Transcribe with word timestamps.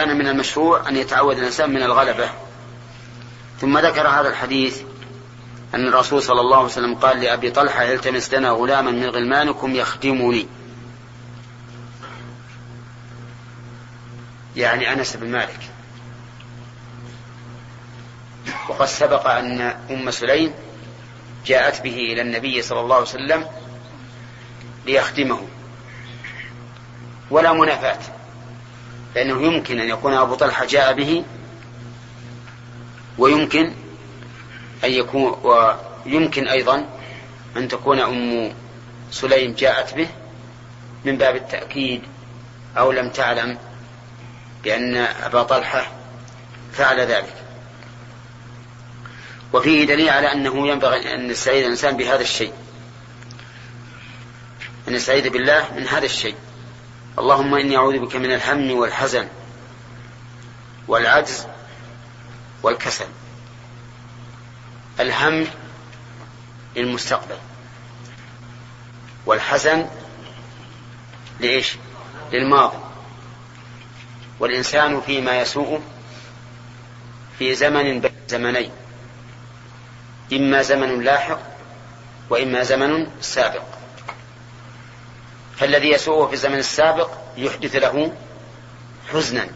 كان 0.00 0.18
من 0.18 0.26
المشروع 0.26 0.88
أن 0.88 0.96
يتعود 0.96 1.38
الإنسان 1.38 1.70
من 1.70 1.82
الغلبة. 1.82 2.30
ثم 3.60 3.78
ذكر 3.78 4.08
هذا 4.08 4.28
الحديث 4.28 4.82
أن 5.74 5.88
الرسول 5.88 6.22
صلى 6.22 6.40
الله 6.40 6.56
عليه 6.56 6.66
وسلم 6.66 6.94
قال 6.94 7.20
لأبي 7.20 7.50
طلحة 7.50 7.92
التمس 7.92 8.34
لنا 8.34 8.50
غلاما 8.50 8.90
من 8.90 9.06
غلمانكم 9.06 9.74
يخدمني. 9.74 10.46
يعني 14.56 14.92
أنس 14.92 15.16
بن 15.16 15.30
مالك. 15.30 15.70
وقد 18.68 18.86
سبق 18.86 19.26
أن 19.26 19.60
أم 19.90 20.10
سليم 20.10 20.54
جاءت 21.46 21.82
به 21.82 21.96
إلى 21.96 22.22
النبي 22.22 22.62
صلى 22.62 22.80
الله 22.80 22.94
عليه 22.94 23.04
وسلم 23.04 23.46
ليخدمه. 24.86 25.48
ولا 27.30 27.52
منافاة. 27.52 28.19
لأنه 29.14 29.42
يمكن 29.42 29.80
أن 29.80 29.88
يكون 29.88 30.14
أبو 30.14 30.34
طلحة 30.34 30.64
جاء 30.64 30.92
به 30.92 31.24
ويمكن 33.18 33.72
أن 34.84 34.90
يكون 34.90 35.40
ويمكن 36.06 36.48
أيضا 36.48 36.88
أن 37.56 37.68
تكون 37.68 38.00
أم 38.00 38.52
سليم 39.10 39.52
جاءت 39.52 39.94
به 39.94 40.08
من 41.04 41.18
باب 41.18 41.36
التأكيد 41.36 42.02
أو 42.78 42.92
لم 42.92 43.10
تعلم 43.10 43.58
بأن 44.64 44.96
أبا 44.96 45.42
طلحة 45.42 45.90
فعل 46.72 47.00
ذلك. 47.00 47.34
وفيه 49.52 49.86
دليل 49.86 50.08
على 50.08 50.32
أنه 50.32 50.68
ينبغي 50.68 51.14
أن 51.14 51.30
يستعيذ 51.30 51.64
الإنسان 51.64 51.96
بهذا 51.96 52.22
الشيء 52.22 52.52
أن 54.88 54.94
يستعيذ 54.94 55.30
بالله 55.30 55.74
من 55.76 55.86
هذا 55.86 56.04
الشيء. 56.04 56.34
اللهم 57.18 57.54
إني 57.54 57.76
أعوذ 57.76 57.98
بك 57.98 58.16
من 58.16 58.32
الهم 58.32 58.70
والحزن 58.70 59.28
والعجز 60.88 61.46
والكسل. 62.62 63.06
الهم 65.00 65.46
للمستقبل 66.76 67.36
والحزن 69.26 69.86
لإيش؟ 71.40 71.76
للماضي. 72.32 72.78
والإنسان 74.40 75.00
فيما 75.00 75.40
يسوءه 75.40 75.82
في 77.38 77.54
زمن 77.54 78.00
بين 78.00 78.12
زمنين. 78.28 78.70
إما 80.32 80.62
زمن 80.62 81.00
لاحق 81.00 81.40
وإما 82.30 82.62
زمن 82.62 83.10
سابق. 83.20 83.79
فالذي 85.60 85.88
يسوءه 85.88 86.26
في 86.26 86.32
الزمن 86.32 86.58
السابق 86.58 87.10
يحدث 87.36 87.76
له 87.76 88.12
حزنا. 89.12 89.48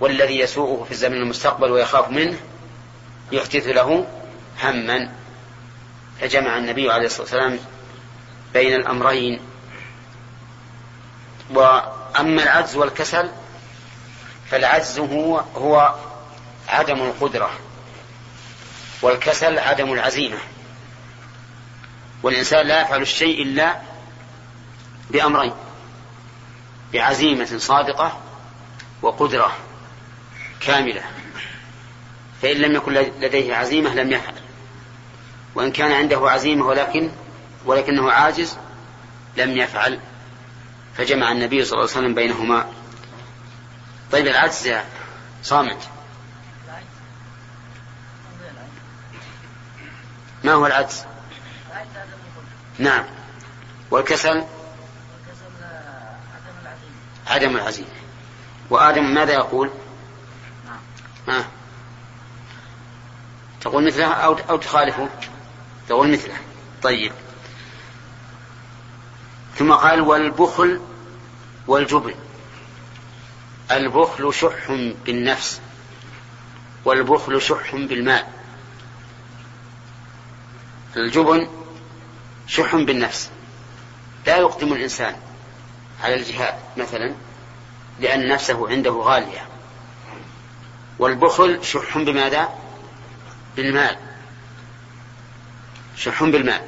والذي 0.00 0.38
يسوءه 0.38 0.84
في 0.84 0.90
الزمن 0.90 1.16
المستقبل 1.16 1.70
ويخاف 1.70 2.08
منه 2.08 2.38
يحدث 3.32 3.66
له 3.66 4.06
هما. 4.62 5.12
فجمع 6.20 6.58
النبي 6.58 6.92
عليه 6.92 7.06
الصلاة 7.06 7.22
والسلام 7.22 7.58
بين 8.52 8.74
الأمرين. 8.74 9.40
وأما 11.50 12.42
العجز 12.42 12.76
والكسل 12.76 13.30
فالعجز 14.50 14.98
هو 14.98 15.44
هو 15.56 15.94
عدم 16.68 17.02
القدرة 17.02 17.50
والكسل 19.02 19.58
عدم 19.58 19.92
العزيمة. 19.92 20.38
والإنسان 22.22 22.66
لا 22.66 22.82
يفعل 22.82 23.02
الشيء 23.02 23.42
إلا 23.42 23.95
بأمرين. 25.10 25.52
بعزيمة 26.92 27.58
صادقة 27.58 28.20
وقدرة 29.02 29.56
كاملة. 30.60 31.02
فإن 32.42 32.56
لم 32.56 32.74
يكن 32.74 32.92
لديه 32.92 33.54
عزيمة 33.54 33.94
لم 33.94 34.12
يفعل 34.12 34.34
وإن 35.54 35.72
كان 35.72 35.92
عنده 35.92 36.30
عزيمة 36.30 36.66
ولكن 36.66 37.10
ولكنه 37.64 38.12
عاجز 38.12 38.58
لم 39.36 39.56
يفعل. 39.56 40.00
فجمع 40.96 41.32
النبي 41.32 41.64
صلى 41.64 41.72
الله 41.72 41.90
عليه 41.90 42.00
وسلم 42.00 42.14
بينهما. 42.14 42.72
طيب 44.12 44.26
العجز 44.26 44.66
يا 44.66 44.84
صامت. 45.42 45.88
ما 50.44 50.52
هو 50.52 50.66
العجز؟ 50.66 51.04
نعم. 52.78 53.04
والكسل؟ 53.90 54.44
عدم 57.26 57.56
العزيمة. 57.56 57.88
وآدم 58.70 59.14
ماذا 59.14 59.32
يقول؟ 59.32 59.70
ما 61.28 61.44
تقول 63.60 63.86
مثله 63.86 64.06
أو, 64.06 64.36
أو 64.50 64.56
تخالفه؟ 64.56 65.08
تقول 65.88 66.12
مثله 66.12 66.34
طيب. 66.82 67.12
ثم 69.56 69.72
قال 69.72 70.00
والبخل 70.00 70.80
والجبن. 71.66 72.14
البخل 73.70 74.34
شح 74.34 74.72
بالنفس 75.06 75.60
والبخل 76.84 77.42
شح 77.42 77.74
بالمال 77.74 78.24
الجبن 80.96 81.48
شح 82.46 82.76
بالنفس. 82.76 83.30
لا 84.26 84.36
يقدم 84.36 84.72
الإنسان. 84.72 85.16
على 86.02 86.14
الجهاد 86.14 86.54
مثلا 86.76 87.14
لأن 88.00 88.28
نفسه 88.28 88.68
عنده 88.68 88.90
غالية. 88.90 89.48
والبخل 90.98 91.64
شح 91.64 91.98
بماذا؟ 91.98 92.48
بالمال. 93.56 93.96
شح 95.96 96.24
بالمال. 96.24 96.60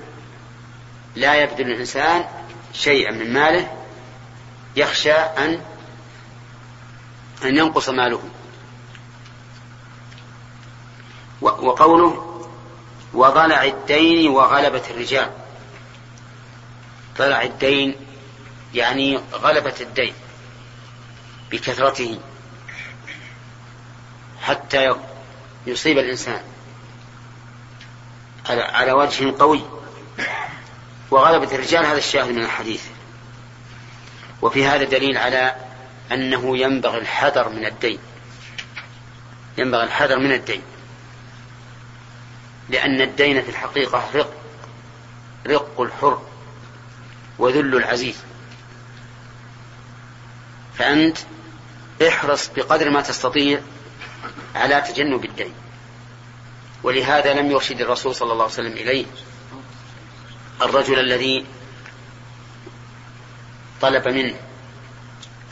لا 1.17 1.35
يبذل 1.35 1.71
الإنسان 1.71 2.25
شيئا 2.73 3.11
من 3.11 3.33
ماله 3.33 3.73
يخشى 4.77 5.13
أن 5.13 5.61
أن 7.45 7.57
ينقص 7.57 7.89
ماله. 7.89 8.23
وقوله 11.41 12.25
وضلع 13.15 13.65
الدين 13.65 14.31
وغلبة 14.31 14.83
الرجال. 14.91 15.31
ضلع 17.19 17.43
الدين 17.43 18.08
يعني 18.75 19.21
غلبة 19.33 19.75
الدين 19.81 20.15
بكثرته 21.51 22.21
حتى 24.43 24.95
يصيب 25.67 25.99
الإنسان 25.99 26.43
على 28.49 28.93
وجه 28.93 29.35
قوي. 29.39 29.63
وغلبة 31.11 31.55
الرجال 31.55 31.87
هذا 31.87 31.99
الشاهد 31.99 32.31
من 32.31 32.43
الحديث. 32.43 32.85
وفي 34.43 34.67
هذا 34.67 34.85
دليل 34.85 35.17
على 35.17 35.57
أنه 36.13 36.59
ينبغي 36.59 36.99
الحذر 36.99 37.49
من 37.49 37.67
الدين. 37.67 37.99
ينبغي 39.59 39.83
الحذر 39.83 40.19
من 40.19 40.33
الدين. 40.33 40.63
لأن 42.69 43.01
الدين 43.01 43.43
في 43.43 43.49
الحقيقة 43.49 44.05
رق 44.15 44.35
رق 45.47 45.81
الحر 45.81 46.23
وذل 47.39 47.77
العزيز. 47.77 48.17
فأنت 50.79 51.19
احرص 52.09 52.49
بقدر 52.57 52.91
ما 52.91 53.01
تستطيع 53.01 53.61
على 54.55 54.81
تجنب 54.81 55.25
الدين. 55.25 55.55
ولهذا 56.83 57.33
لم 57.35 57.51
يرشد 57.51 57.81
الرسول 57.81 58.15
صلى 58.15 58.33
الله 58.33 58.45
عليه 58.45 58.53
وسلم 58.53 58.73
إليه 58.73 59.07
الرجل 60.63 60.99
الذي 60.99 61.47
طلب 63.81 64.09
منه 64.09 64.35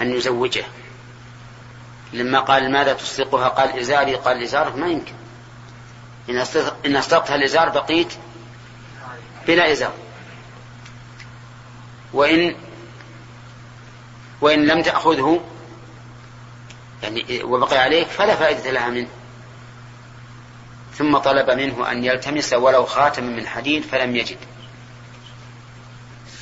أن 0.00 0.12
يزوجه. 0.12 0.64
لما 2.12 2.40
قال 2.40 2.73
ماذا 2.73 2.93
تصدقها؟ 2.93 3.49
قال 3.49 3.78
إزاري. 3.78 4.14
قال 4.14 4.43
إزارك 4.43 4.76
ما 4.76 4.88
يمكن. 4.88 5.14
إن 6.87 6.96
أصدقتها 6.96 7.34
الإزار 7.34 7.69
بقيت 7.69 8.12
بلا 9.46 9.73
إزار. 9.73 9.93
وإن 12.12 12.56
وإن 14.41 14.67
لم 14.67 14.83
تأخذه 14.83 15.41
يعني 17.03 17.43
وبقي 17.43 17.79
عليك 17.79 18.09
فلا 18.09 18.37
فائدة 18.37 18.71
لها 18.71 18.88
منه. 18.88 19.09
ثم 20.94 21.19
طلب 21.19 21.50
منه 21.50 21.91
أن 21.93 22.05
يلتمس 22.05 22.53
ولو 22.53 22.87
خاتما 22.87 23.27
من 23.27 23.47
حديد 23.47 23.83
فلم 23.83 24.17
يجد. 24.17 24.38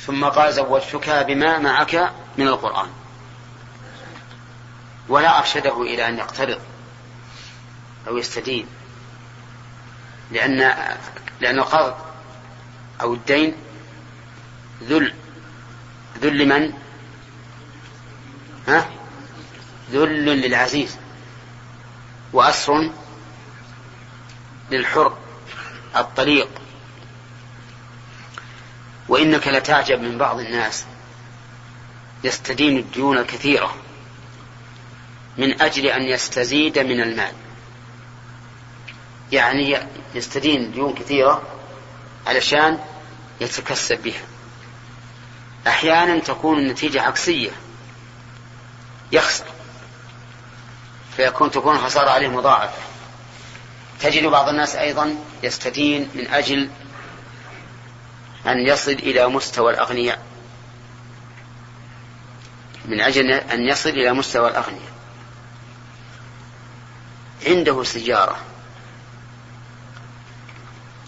ثم 0.05 0.25
قال 0.25 0.53
زوجتك 0.53 1.09
بما 1.09 1.59
معك 1.59 2.11
من 2.37 2.47
القرآن. 2.47 2.89
ولا 5.09 5.39
أرشده 5.39 5.81
إلى 5.81 6.07
أن 6.07 6.17
يقترض 6.17 6.59
أو 8.07 8.17
يستدين 8.17 8.67
لأن 10.31 10.73
لأن 11.41 11.59
القرض 11.59 11.95
أو 13.01 13.13
الدين 13.13 13.55
ذل 14.83 15.13
ذل 16.21 16.47
من؟ 16.47 16.73
ها؟ 18.67 18.89
ذل 19.91 20.25
للعزيز 20.25 20.97
وأسر 22.33 22.89
للحر 24.71 25.17
الطليق. 25.97 26.49
وإنك 29.09 29.47
لتعجب 29.47 29.99
من 30.01 30.17
بعض 30.17 30.39
الناس 30.39 30.85
يستدين 32.23 32.77
الديون 32.77 33.17
الكثيرة 33.17 33.75
من 35.37 35.61
أجل 35.61 35.85
أن 35.85 36.01
يستزيد 36.01 36.79
من 36.79 37.01
المال. 37.01 37.33
يعني 39.31 39.77
يستدين 40.15 40.71
ديون 40.71 40.93
كثيرة 40.93 41.41
علشان 42.27 42.79
يتكسب 43.41 44.03
بها. 44.03 44.23
أحيانا 45.67 46.19
تكون 46.19 46.59
النتيجة 46.59 47.01
عكسية. 47.01 47.51
يخسر. 49.11 49.45
فيكون 51.15 51.51
تكون 51.51 51.75
الخسارة 51.75 52.09
عليه 52.09 52.27
مضاعفة. 52.27 52.81
تجد 53.99 54.25
بعض 54.25 54.49
الناس 54.49 54.75
أيضا 54.75 55.15
يستدين 55.43 56.09
من 56.15 56.27
أجل 56.27 56.69
أن 58.47 58.59
يصل 58.67 58.91
إلى 58.91 59.27
مستوى 59.27 59.73
الأغنياء. 59.73 60.21
من 62.85 63.01
أجل 63.01 63.31
أن 63.31 63.61
يصل 63.61 63.89
إلى 63.89 64.13
مستوى 64.13 64.49
الأغنياء. 64.49 64.95
عنده 67.47 67.83
سيارة. 67.83 68.37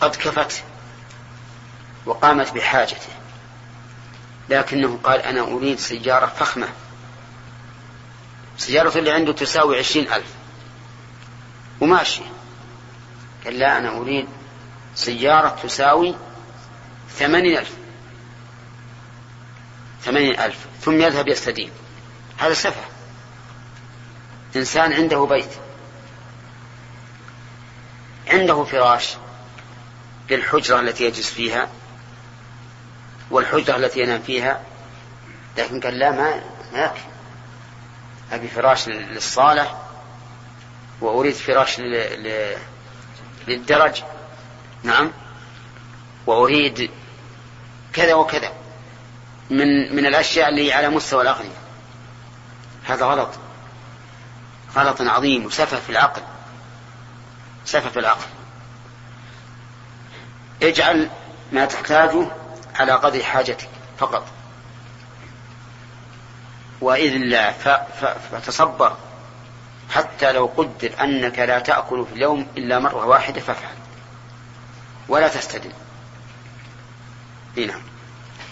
قد 0.01 0.15
كفت 0.15 0.63
وقامت 2.05 2.53
بحاجته. 2.53 3.09
لكنه 4.49 4.99
قال 5.03 5.19
أنا 5.21 5.41
أريد 5.41 5.79
سيارة 5.79 6.25
فخمة. 6.25 6.67
سيارة 8.57 8.97
اللي 8.97 9.11
عنده 9.11 9.33
تساوي 9.33 9.79
عشرين 9.79 10.13
ألف. 10.13 10.33
وماشي. 11.81 12.21
قال 13.45 13.59
لا 13.59 13.77
أنا 13.77 13.97
أريد 13.97 14.27
سيارة 14.95 15.49
تساوي 15.63 16.15
ثمانين 17.09 17.57
ألف. 17.57 17.73
ثمانين 20.01 20.39
ألف. 20.39 20.57
ثم 20.81 21.01
يذهب 21.01 21.27
يستدين. 21.27 21.71
هذا 22.37 22.53
سفه. 22.53 22.85
إنسان 24.55 24.93
عنده 24.93 25.25
بيت. 25.25 25.49
عنده 28.27 28.63
فراش 28.63 29.15
للحجرة 30.29 30.79
التي 30.79 31.03
يجلس 31.03 31.29
فيها 31.29 31.69
والحجرة 33.31 33.75
التي 33.75 33.99
ينام 33.99 34.21
فيها. 34.21 34.63
لكن 35.57 35.79
قال 35.79 35.99
لا 35.99 36.11
ما 36.11 36.41
ما 36.73 36.85
يكفي. 36.85 37.16
أبي 38.31 38.47
فراش 38.47 38.87
للصالة 38.87 39.77
وأريد 41.01 41.33
فراش 41.35 41.79
للدرج. 43.47 44.03
نعم. 44.83 45.11
وأريد 46.27 46.91
كذا 47.93 48.13
وكذا 48.13 48.51
من 49.49 49.95
من 49.95 50.05
الأشياء 50.05 50.49
اللي 50.49 50.73
على 50.73 50.89
مستوى 50.89 51.21
الأغنياء 51.21 51.61
هذا 52.85 53.05
غلط. 53.05 53.29
غلط 54.75 55.01
عظيم. 55.01 55.45
وسفه 55.45 55.79
في 55.79 55.89
العقل. 55.89 56.21
سفه 57.65 57.89
في 57.89 57.99
العقل. 57.99 58.25
اجعل 60.63 61.09
ما 61.51 61.65
تحتاجه 61.65 62.27
على 62.75 62.91
قدر 62.91 63.23
حاجتك 63.23 63.69
فقط. 63.97 64.36
وإذن 66.81 67.23
الله 67.23 67.51
فتصبر 68.31 68.97
حتى 69.89 70.31
لو 70.31 70.45
قدر 70.57 70.91
أنك 71.01 71.39
لا 71.39 71.59
تأكل 71.59 72.05
في 72.05 72.13
اليوم 72.13 72.47
إلا 72.57 72.79
مرة 72.79 73.05
واحدة 73.05 73.41
فافعل. 73.41 73.75
ولا 75.07 75.27
تستدل. 75.27 75.71
نعم. 77.55 77.81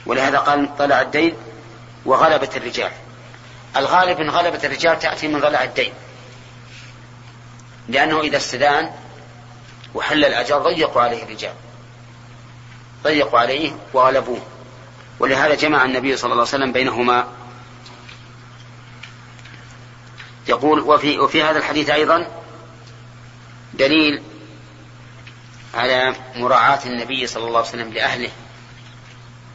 ولهذا 0.05 0.37
قال 0.37 0.77
طلع 0.77 1.01
الدين 1.01 1.33
وغلبة 2.05 2.49
الرجال. 2.55 2.91
الغالب 3.77 4.19
إن 4.19 4.29
غلبة 4.29 4.59
الرجال 4.63 4.99
تأتي 4.99 5.27
من 5.27 5.39
ضلع 5.39 5.63
الدين. 5.63 5.93
لأنه 7.87 8.19
إذا 8.19 8.37
استدان 8.37 8.91
وحل 9.93 10.25
الأجر 10.25 10.57
ضيقوا 10.57 11.01
عليه 11.01 11.23
الرجال. 11.23 11.53
ضيقوا 13.03 13.39
عليه 13.39 13.71
وغلبوه. 13.93 14.41
ولهذا 15.19 15.55
جمع 15.55 15.85
النبي 15.85 16.17
صلى 16.17 16.31
الله 16.31 16.47
عليه 16.47 16.55
وسلم 16.55 16.71
بينهما 16.71 17.27
يقول 20.47 20.79
وفي 20.79 21.19
وفي 21.19 21.43
هذا 21.43 21.57
الحديث 21.57 21.89
أيضا 21.89 22.27
دليل 23.73 24.23
على 25.73 26.15
مراعاة 26.35 26.79
النبي 26.85 27.27
صلى 27.27 27.47
الله 27.47 27.57
عليه 27.57 27.69
وسلم 27.69 27.93
لأهله 27.93 28.29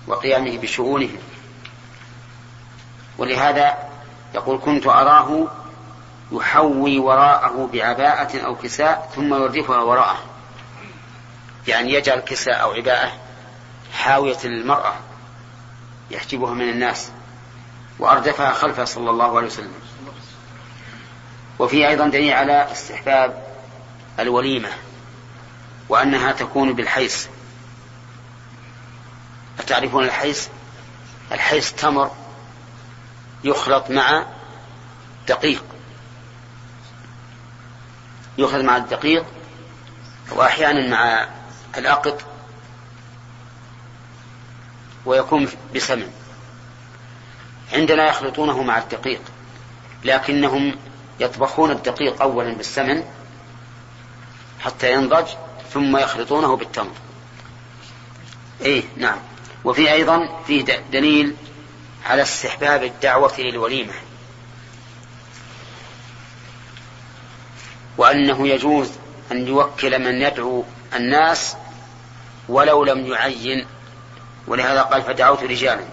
وقيامه 0.07 0.59
بشؤونهم. 0.59 1.19
ولهذا 3.19 3.79
يقول 4.35 4.61
كنت 4.65 4.87
أراه 4.87 5.49
يحوي 6.33 6.99
وراءه 6.99 7.69
بعباءة 7.73 8.41
أو 8.41 8.57
كساء 8.57 9.11
ثم 9.15 9.35
يردفها 9.35 9.83
وراءه. 9.83 10.19
يعني 11.69 11.93
يجعل 11.93 12.21
كساء 12.21 12.63
أو 12.63 12.73
عباءة 12.73 13.13
حاوية 13.95 14.39
المرأة 14.45 14.95
يحجبها 16.11 16.55
من 16.55 16.69
الناس 16.69 17.11
وأردفها 17.99 18.53
خلفه 18.53 18.85
صلى 18.85 19.11
الله 19.11 19.37
عليه 19.37 19.47
وسلم. 19.47 19.90
وفي 21.61 21.89
أيضا 21.89 22.09
دليل 22.09 22.33
على 22.33 22.73
استحباب 22.73 23.43
الوليمة 24.19 24.69
وأنها 25.89 26.33
تكون 26.33 26.73
بالحيس 26.73 27.29
أتعرفون 29.59 30.05
الحيس 30.05 30.49
الحيس 31.33 31.73
تمر 31.73 32.11
يخلط 33.45 33.91
مع 33.91 34.27
دقيق. 35.29 35.65
يخلط 38.39 38.65
مع 38.65 38.77
الدقيق 38.77 39.25
وأحيانا 40.31 40.89
مع 40.89 41.29
الأقط 41.79 42.25
ويكون 45.07 45.49
بسمن. 45.75 46.13
عندنا 47.73 48.09
يخلطونه 48.09 48.63
مع 48.63 48.79
الدقيق 48.79 49.21
لكنهم 50.05 50.77
يطبخون 51.21 51.71
الدقيق 51.71 52.23
أولا 52.23 52.55
بالسمن 52.55 53.05
حتى 54.61 54.93
ينضج 54.93 55.27
ثم 55.73 55.97
يخلطونه 55.97 56.57
بالتمر. 56.57 56.95
إيه 58.61 58.83
نعم. 58.97 59.19
وفي 59.65 59.93
أيضا 59.93 60.43
فيه 60.47 60.63
دليل 60.93 61.37
على 62.07 62.23
استحباب 62.23 62.83
الدعوة 62.83 63.33
للوليمة. 63.39 63.95
وأنه 67.99 68.49
يجوز 68.49 68.91
أن 69.33 69.49
يوكل 69.49 69.99
من 69.99 70.23
يدعو 70.23 70.65
الناس 70.95 71.57
ولو 72.49 72.85
لم 72.85 73.07
يعين. 73.07 73.67
ولهذا 74.47 74.83
قال 74.83 75.03
فدعوت 75.03 75.43
رجالا 75.43 75.85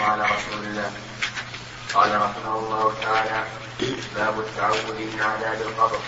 وعلى 0.00 0.22
رسول 0.22 0.64
الله 0.64 0.90
قال 1.94 2.22
رحمه 2.22 2.58
الله 2.58 2.92
تعالى 3.02 3.44
باب 4.16 4.38
التعوذ 4.58 4.92
من 4.92 5.20
عذاب 5.22 5.60
القبر. 5.60 5.98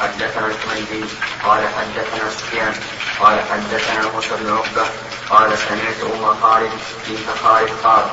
حدثنا 0.00 0.46
الحميدي 0.46 1.04
قال 1.44 1.68
حدثنا 1.68 2.30
سفيان 2.30 2.74
قال 3.20 3.40
حدثنا 3.50 4.10
موسى 4.14 4.28
بن 4.40 4.52
عقبة 4.52 4.86
قال 5.30 5.58
سمعت 5.58 6.00
أم 6.14 6.34
خالد 6.42 6.70
بنت 7.08 7.28
خالد 7.44 7.70
قال 7.84 8.04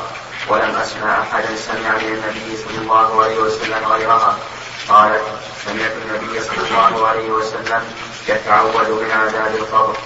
ولم 0.49 0.75
أسمع 0.75 1.21
أحدا 1.21 1.55
سمع 1.55 1.91
من 1.97 2.13
النبي 2.13 2.57
صلى 2.63 2.77
الله 2.81 3.23
عليه 3.23 3.37
وسلم 3.37 3.85
غيرها. 3.87 4.37
قالت 4.89 5.23
سمعت 5.65 5.91
النبي 5.91 6.41
صلى 6.41 6.67
الله 6.67 7.07
عليه 7.07 7.29
وسلم 7.29 7.81
يتعوذ 8.27 9.03
من 9.03 9.11
عذاب 9.11 9.55
القبر. 9.55 9.97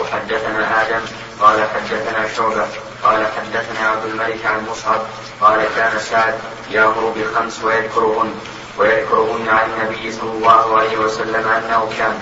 وحدثنا 0.00 0.82
آدم 0.82 1.00
قال 1.40 1.68
حدثنا 1.74 2.28
شعبة 2.36 2.68
قال 3.02 3.26
حدثنا 3.26 3.88
عبد 3.88 4.04
الملك 4.04 4.46
عن 4.46 4.66
مصعب 4.70 5.00
قال 5.40 5.66
كان 5.76 5.98
سعد 5.98 6.34
يأمر 6.70 7.12
بخمس 7.16 7.64
ويذكرهن 7.64 8.34
ويذكرهن 8.78 9.48
عن 9.48 9.70
النبي 9.70 10.12
صلى 10.12 10.30
الله 10.30 10.78
عليه 10.78 10.98
وسلم 10.98 11.48
أنه 11.48 11.88
كان 11.98 12.18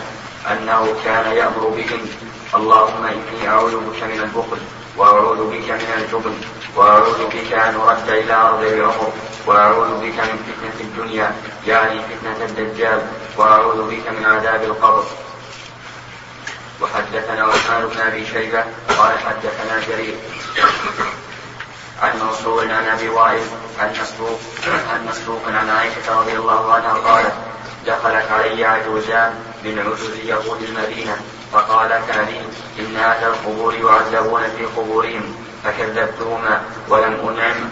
أنه 0.52 0.94
كان 1.04 1.32
يأمر 1.32 1.68
بهن. 1.76 2.06
اللهم 2.54 3.04
إني 3.06 3.48
أعوذ 3.48 3.76
بك 3.76 4.02
من 4.02 4.20
البخل 4.20 4.58
وأعوذ 4.96 5.50
بك 5.50 5.70
من 5.70 5.90
الجبن 5.98 6.34
وأعوذ 6.76 7.26
بك 7.26 7.52
أن 7.52 7.74
أرد 7.74 8.08
إلى 8.08 8.34
أرض 8.34 8.62
العمر 8.62 9.12
وأعوذ 9.46 9.90
بك 10.00 10.18
من 10.18 10.38
فتنة 10.46 10.80
الدنيا 10.80 11.34
يعني 11.66 12.00
فتنة 12.00 12.46
الدجال 12.48 13.02
وأعوذ 13.36 13.90
بك 13.90 14.08
من 14.18 14.24
عذاب 14.24 14.62
القبر. 14.64 15.04
حدثنا 16.84 17.44
عثمان 17.44 17.86
بن 17.86 18.00
أبي 18.00 18.26
شيبة 18.26 18.64
قال 18.98 19.18
حدثنا 19.18 19.80
جرير 19.88 20.16
عن 22.02 22.20
منصور 22.20 22.62
عن 22.62 22.84
أبي 22.84 23.08
وائل 23.08 23.46
عن 23.80 23.90
مسروق 24.02 24.40
عن 24.92 25.06
مسروق 25.06 25.42
عن 25.46 25.70
عائشة 25.70 26.20
رضي 26.20 26.32
الله 26.32 26.72
عنها 26.72 26.92
قالت 26.92 27.32
دخلت 27.86 28.30
علي 28.30 28.64
عجوزان 28.64 29.34
من 29.64 29.78
عجوز 29.78 30.16
يهود 30.24 30.62
المدينة 30.62 31.16
فقالتا 31.52 32.12
لي 32.12 32.40
إن 32.78 32.96
أهل 32.96 33.24
القبور 33.26 33.74
يعذبون 33.74 34.42
في 34.58 34.64
قبورهم 34.64 35.36
فكذبتهما 35.64 36.62
ولم 36.88 37.28
انعم 37.28 37.70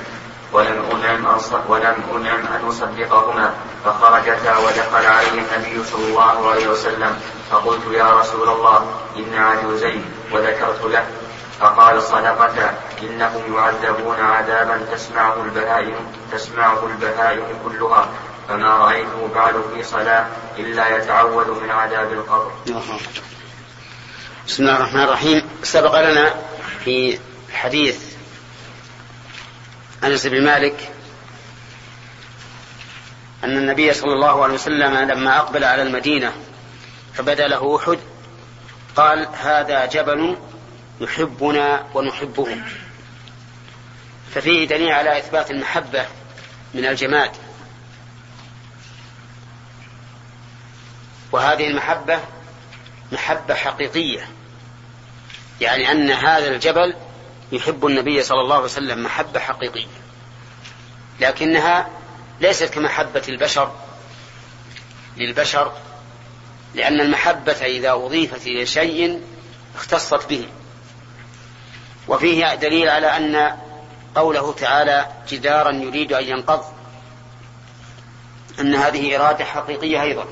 ولم 0.55 0.79
أنعم 0.95 1.27
أن 1.27 1.41
ولم 1.69 1.97
أنعم 2.15 2.47
أن 2.47 2.69
أصدقهما. 2.69 3.55
فخرجتا 3.85 4.57
ودخل 4.57 5.07
علي 5.07 5.39
النبي 5.43 5.85
صلى 5.85 6.05
الله 6.09 6.51
عليه 6.51 6.67
وسلم. 6.69 7.13
فقلت 7.51 7.83
يا 7.93 8.21
رسول 8.21 8.49
الله 8.49 8.79
إن 9.17 9.35
عجوزين 9.35 10.05
وذكرت 10.33 10.83
له. 10.85 11.07
فقال 11.61 12.03
صدقتا 12.03 12.75
إنهم 13.03 13.57
يعذبون 13.57 14.21
عذابا 14.21 14.87
تسمعه 14.93 15.43
البهائم 15.43 15.95
تسمعه 16.33 16.87
البهائم 16.87 17.47
كلها. 17.65 18.09
فما 18.49 18.79
رأيته 18.79 19.29
بعد 19.35 19.55
في 19.75 19.83
صلاة 19.83 20.27
إلا 20.59 20.97
يتعوذ 20.97 21.51
من 21.63 21.71
عذاب 21.71 22.13
القبر. 22.13 22.51
بسم 24.47 24.63
الله 24.63 24.77
الرحمن 24.77 25.03
الرحيم. 25.03 25.49
سبق 25.63 26.01
لنا 26.01 26.35
في 26.85 27.19
حديث 27.53 28.14
أنس 30.05 30.27
بن 30.27 30.45
مالك 30.45 30.93
أن 33.45 33.57
النبي 33.57 33.93
صلى 33.93 34.13
الله 34.13 34.43
عليه 34.43 34.55
وسلم 34.55 34.95
لما 34.95 35.39
أقبل 35.39 35.65
على 35.65 35.83
المدينة 35.83 36.33
فبدا 37.15 37.49
له 37.49 37.77
أحد 37.77 37.99
قال 38.97 39.29
هذا 39.33 39.87
جبل 39.87 40.37
يحبنا 41.01 41.87
ونحبه 41.95 42.59
ففيه 44.35 44.69
دليل 44.69 44.93
على 44.93 45.19
إثبات 45.19 45.51
المحبة 45.51 46.07
من 46.75 46.87
الجماد. 46.87 47.31
وهذه 51.33 51.67
المحبة 51.67 52.19
محبة 53.13 53.55
حقيقية 53.55 54.29
يعني 55.61 55.91
أن 55.91 56.11
هذا 56.11 56.49
الجبل 56.49 56.95
يحب 57.55 57.87
النبي 57.87 58.23
صلى 58.23 58.41
الله 58.41 58.55
عليه 58.55 58.65
وسلم 58.65 59.03
محبة 59.03 59.41
حقيقية. 59.41 59.87
لكنها 61.21 61.89
ليست 62.41 62.75
كمحبة 62.75 63.23
البشر 63.29 63.73
للبشر 65.17 65.73
لأن 66.75 67.01
المحبة 67.01 67.53
إذا 67.53 67.93
أضيفت 67.93 68.47
إلى 68.47 68.67
شيء 68.67 69.21
اختصت 69.77 70.29
به. 70.29 70.49
وفيه 72.09 72.55
دليل 72.55 72.89
على 72.89 73.07
أن 73.07 73.57
قوله 74.15 74.53
تعالى 74.53 75.09
جدارا 75.29 75.71
يريد 75.71 76.13
أن 76.13 76.25
ينقض 76.25 76.65
أن 78.61 78.75
هذه 78.75 79.17
إرادة 79.17 79.45
حقيقية 79.45 80.03
أيضا 80.03 80.27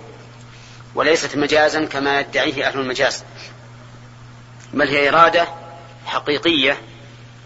وليست 0.94 1.36
مجازا 1.36 1.84
كما 1.84 2.20
يدعيه 2.20 2.68
أهل 2.68 2.78
المجاز 2.78 3.24
بل 4.72 4.88
هي 4.88 5.08
إرادة 5.08 5.48
حقيقية 6.06 6.78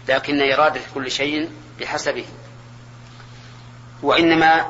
لكن 0.07 0.51
إرادة 0.51 0.81
كل 0.93 1.11
شيء 1.11 1.49
بحسبه. 1.79 2.25
وإنما 4.03 4.65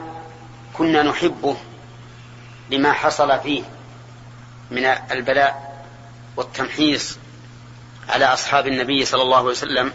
كنا 0.74 1.04
نحبه 1.04 1.58
لما 2.72 2.92
حصل 2.92 3.40
فيه 3.40 3.64
من 4.72 4.86
البلاء 4.86 5.84
والتمحيص 6.38 7.18
على 8.10 8.26
أصحاب 8.26 8.68
النبي 8.68 9.06
صلى 9.06 9.22
الله 9.22 9.38
عليه 9.38 9.48
وسلم. 9.48 9.94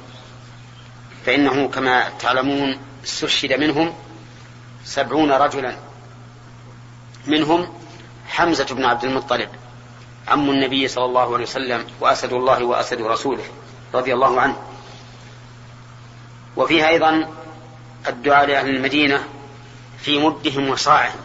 فإنه 1.27 1.69
كما 1.69 2.09
تعلمون 2.09 2.79
استشهد 3.05 3.53
منهم 3.53 3.95
سبعون 4.85 5.33
رجلا. 5.33 5.77
منهم 7.27 7.75
حمزة 8.29 8.75
بن 8.75 8.85
عبد 8.85 9.05
المطلب 9.05 9.49
عم 10.29 10.51
النبي 10.51 10.89
صلى 10.89 11.05
الله 11.05 11.35
عليه 11.35 11.45
وسلم 11.45 11.87
وأسد 12.01 12.33
الله 12.33 12.65
وأسد 12.65 13.03
رسوله 13.03 13.45
رضي 13.95 14.15
الله 14.15 14.41
عنه. 14.41 14.72
وفيها 16.57 16.89
أيضا 16.89 17.29
الدعاء 18.09 18.47
لأهل 18.47 18.69
المدينة 18.69 19.29
في 19.99 20.19
مدهم 20.19 20.69
وصاعهم 20.69 21.21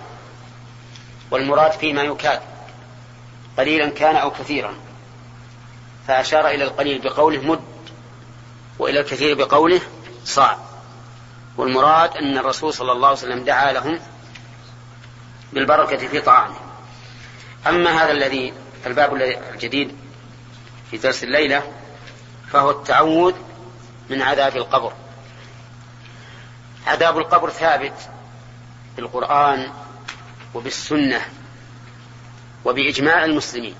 والمراد 1.31 1.71
فيما 1.71 2.01
يكاد 2.01 2.41
قليلا 3.57 3.89
كان 3.89 4.15
أو 4.15 4.31
كثيرا. 4.31 4.73
فأشار 6.07 6.47
إلى 6.47 6.63
القليل 6.63 7.01
بقوله 7.01 7.41
مد 7.41 7.59
وإلى 8.79 8.99
الكثير 8.99 9.35
بقوله 9.35 9.81
صاع. 10.25 10.57
والمراد 11.57 12.17
أن 12.17 12.37
الرسول 12.37 12.73
صلى 12.73 12.91
الله 12.91 13.07
عليه 13.07 13.17
وسلم 13.17 13.43
دعا 13.43 13.71
لهم 13.71 13.99
بالبركة 15.53 16.07
في 16.07 16.21
طعامهم 16.21 16.67
أما 17.67 18.03
هذا 18.03 18.11
الذي 18.11 18.53
الباب 18.85 19.15
الجديد 19.53 19.95
في 20.91 20.97
درس 20.97 21.23
الليلة 21.23 21.71
فهو 22.51 22.69
التعوذ 22.71 23.33
من 24.09 24.21
عذاب 24.21 24.57
القبر. 24.57 24.93
عذاب 26.87 27.17
القبر 27.17 27.49
ثابت 27.49 28.09
بالقرآن 28.95 29.71
وبالسنة 30.53 31.21
وبإجماع 32.65 33.25
المسلمين. 33.25 33.75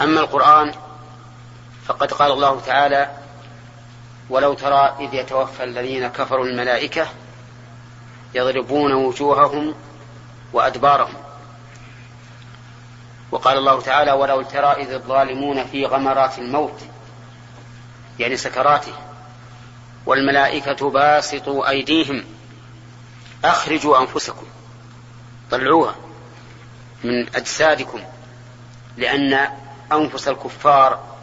أما 0.00 0.20
القرآن 0.20 0.74
فقد 1.86 2.12
قال 2.12 2.32
الله 2.32 2.60
تعالى 2.60 3.10
ولو 4.30 4.54
ترى 4.54 4.96
إذ 5.00 5.14
يتوفى 5.14 5.64
الذين 5.64 6.08
كفروا 6.08 6.46
الملائكة 6.46 7.06
يضربون 8.34 8.92
وجوههم 8.92 9.74
وأدبارهم 10.52 11.14
وقال 13.30 13.58
الله 13.58 13.80
تعالى 13.80 14.12
ولو 14.12 14.42
ترى 14.42 14.72
إذ 14.72 14.92
الظالمون 14.92 15.64
في 15.64 15.86
غمرات 15.86 16.38
الموت 16.38 16.80
يعني 18.18 18.36
سكراته. 18.36 18.92
والملائكة 20.06 20.90
باسطوا 20.90 21.68
أيديهم. 21.68 22.24
أخرجوا 23.44 24.00
أنفسكم. 24.00 24.46
طلعوها 25.50 25.94
من 27.04 27.36
أجسادكم. 27.36 28.00
لأن 28.96 29.48
أنفس 29.92 30.28
الكفار 30.28 31.16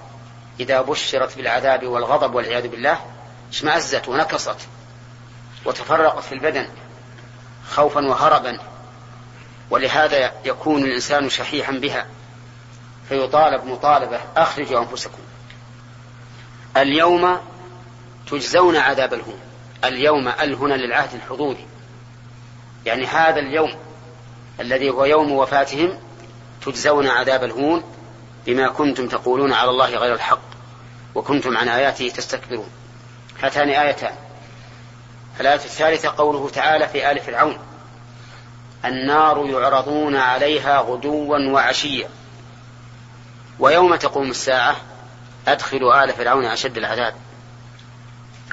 إذا 0.60 0.82
بشرت 0.82 1.38
بالعذاب 1.38 1.88
والغضب 1.88 2.36
والعياذ 2.36 2.68
بالله 2.68 3.00
اشمأزت 3.52 4.10
ونكصت 4.10 4.58
وتفرقت 5.66 6.24
في 6.24 6.32
البدن 6.32 6.68
خوفا 7.70 8.08
وهربا. 8.08 8.60
ولهذا 9.70 10.32
يكون 10.46 10.84
الإنسان 10.84 11.30
شحيحا 11.30 11.72
بها. 11.72 12.08
فيطالب 13.10 13.66
مطالبة 13.66 14.20
أخرجوا 14.38 14.80
أنفسكم. 14.80 15.20
اليوم 16.78 17.38
تجزون 18.28 18.78
عذاب 18.78 19.14
الهون. 19.14 19.40
اليوم 19.84 20.28
ال 20.28 20.54
هنا 20.54 20.74
للعهد 20.74 21.14
الحضوري 21.14 21.66
يعني 22.86 23.06
هذا 23.06 23.40
اليوم 23.40 23.76
الذي 24.60 24.90
هو 24.90 25.06
يوم 25.06 25.32
وفاتهم 25.32 26.00
تجزون 26.66 27.08
عذاب 27.08 27.44
الهون 27.44 27.84
بما 28.46 28.68
كنتم 28.68 29.08
تقولون 29.08 29.54
على 29.54 29.70
الله 29.70 29.96
غير 29.96 30.14
الحق 30.14 30.40
وكنتم 31.16 31.58
عن 31.58 31.70
آياته 31.70 32.10
تستكبرون. 32.10 32.70
هاتان 33.42 33.70
آيتان. 33.70 34.16
الآية 35.40 35.56
الثالثة 35.56 36.10
قوله 36.10 36.50
تعالى 36.50 36.88
في 36.88 37.12
آل 37.12 37.20
فرعون 37.20 37.58
النار 38.86 39.46
يعرضون 39.46 40.16
عليها 40.16 40.80
غدوا 40.80 41.38
وعشيا. 41.38 42.10
ويوم 43.60 43.96
تقوم 43.96 44.30
الساعة 44.30 44.76
أدخلوا 45.48 46.04
آل 46.04 46.10
فرعون 46.10 46.46
أشد 46.46 46.78
العذاب. 46.78 47.14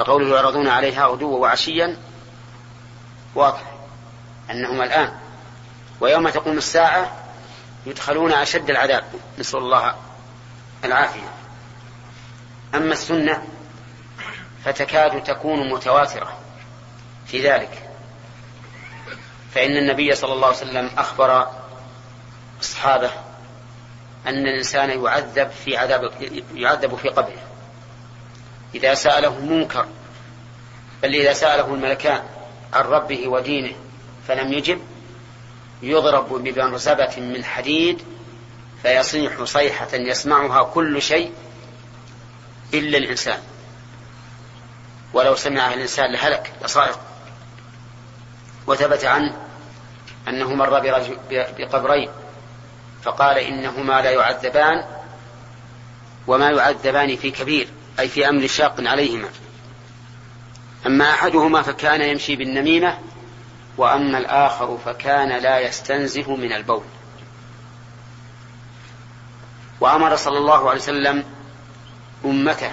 فقوله 0.01 0.37
يعرضون 0.37 0.69
عليها 0.69 1.07
غدوا 1.07 1.39
وعشيا 1.39 1.97
واضح 3.35 3.63
أنهم 4.51 4.83
الآن. 4.83 5.13
ويوم 6.01 6.29
تقوم 6.29 6.59
الساعة 6.59 7.13
يدخلون 7.87 8.33
أشد 8.33 8.71
العذاب 8.71 9.05
نسأل 9.39 9.59
الله 9.59 9.95
العافية. 10.85 11.29
أما 12.75 12.93
السنة 12.93 13.43
فتكاد 14.65 15.23
تكون 15.23 15.73
متواترة 15.73 16.39
في 17.27 17.51
ذلك 17.51 17.91
فإن 19.55 19.77
النبي 19.77 20.15
صلى 20.15 20.33
الله 20.33 20.47
عليه 20.47 20.57
وسلم 20.57 20.91
أخبر 20.99 21.49
أصحابه 22.61 23.11
أن 24.27 24.47
الإنسان 24.47 25.05
يعذب 25.05 25.51
في 25.51 25.77
عذاب 25.77 26.11
يعذب 26.55 26.97
في 26.97 27.09
قبره. 27.09 27.50
إذا 28.75 28.95
سأله 28.95 29.39
منكر 29.39 29.87
بل 31.03 31.15
إذا 31.15 31.33
سأله 31.33 31.75
الملكان 31.75 32.23
عن 32.73 32.85
ربه 32.85 33.29
ودينه 33.29 33.75
فلم 34.29 34.53
يجب 34.53 34.81
يضرب 35.83 36.33
بمرزبة 36.33 37.17
من 37.17 37.45
حديد 37.45 38.03
فيصيح 38.83 39.45
صيحة 39.45 39.89
يسمعها 39.93 40.63
كل 40.63 41.03
شيء 41.03 41.33
إلا 42.75 42.99
الإنسان. 42.99 43.39
ولو 45.13 45.37
سمعها 45.37 45.75
الإنسان 45.75 46.13
لهلك 46.13 46.53
لصائق. 46.65 46.99
وثبت 48.67 49.05
عنه 49.05 49.37
أنه 50.29 50.55
مر 50.55 50.81
بقبرين 51.31 52.11
فقال 53.03 53.39
إنهما 53.39 54.01
لا 54.01 54.11
يعذبان 54.11 54.85
وما 56.27 56.51
يعذبان 56.51 57.17
في 57.17 57.31
كبير. 57.31 57.69
أي 57.99 58.09
في 58.09 58.29
أمر 58.29 58.47
شاق 58.47 58.75
عليهما. 58.79 59.29
أما 60.87 61.11
أحدهما 61.11 61.63
فكان 61.63 62.01
يمشي 62.01 62.37
بالنميمة 62.37 62.99
وأما 63.77 64.19
الآخر 64.19 64.79
فكان 64.85 65.43
لا 65.43 65.61
يستنزه 65.61 66.37
من 66.37 66.53
البول. 66.53 66.83
وأمر 69.81 70.17
صلى 70.17 70.39
الله 70.39 70.71
عليه 70.71 70.81
وسلم 70.81 71.25
أمته 72.25 72.73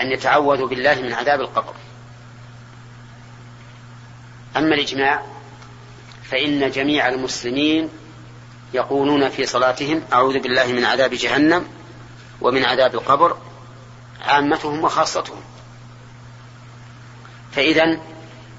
أن 0.00 0.12
يتعوذوا 0.12 0.68
بالله 0.68 0.94
من 0.94 1.12
عذاب 1.12 1.40
القبر. 1.40 1.74
أما 4.56 4.74
الإجماع 4.74 5.22
فإن 6.30 6.70
جميع 6.70 7.08
المسلمين 7.08 7.88
يقولون 8.74 9.28
في 9.28 9.46
صلاتهم 9.46 10.02
أعوذ 10.12 10.38
بالله 10.38 10.66
من 10.66 10.84
عذاب 10.84 11.14
جهنم 11.14 11.66
ومن 12.40 12.64
عذاب 12.64 12.94
القبر. 12.94 13.36
عامتهم 14.22 14.84
وخاصتهم. 14.84 15.40
فإذا 17.52 18.00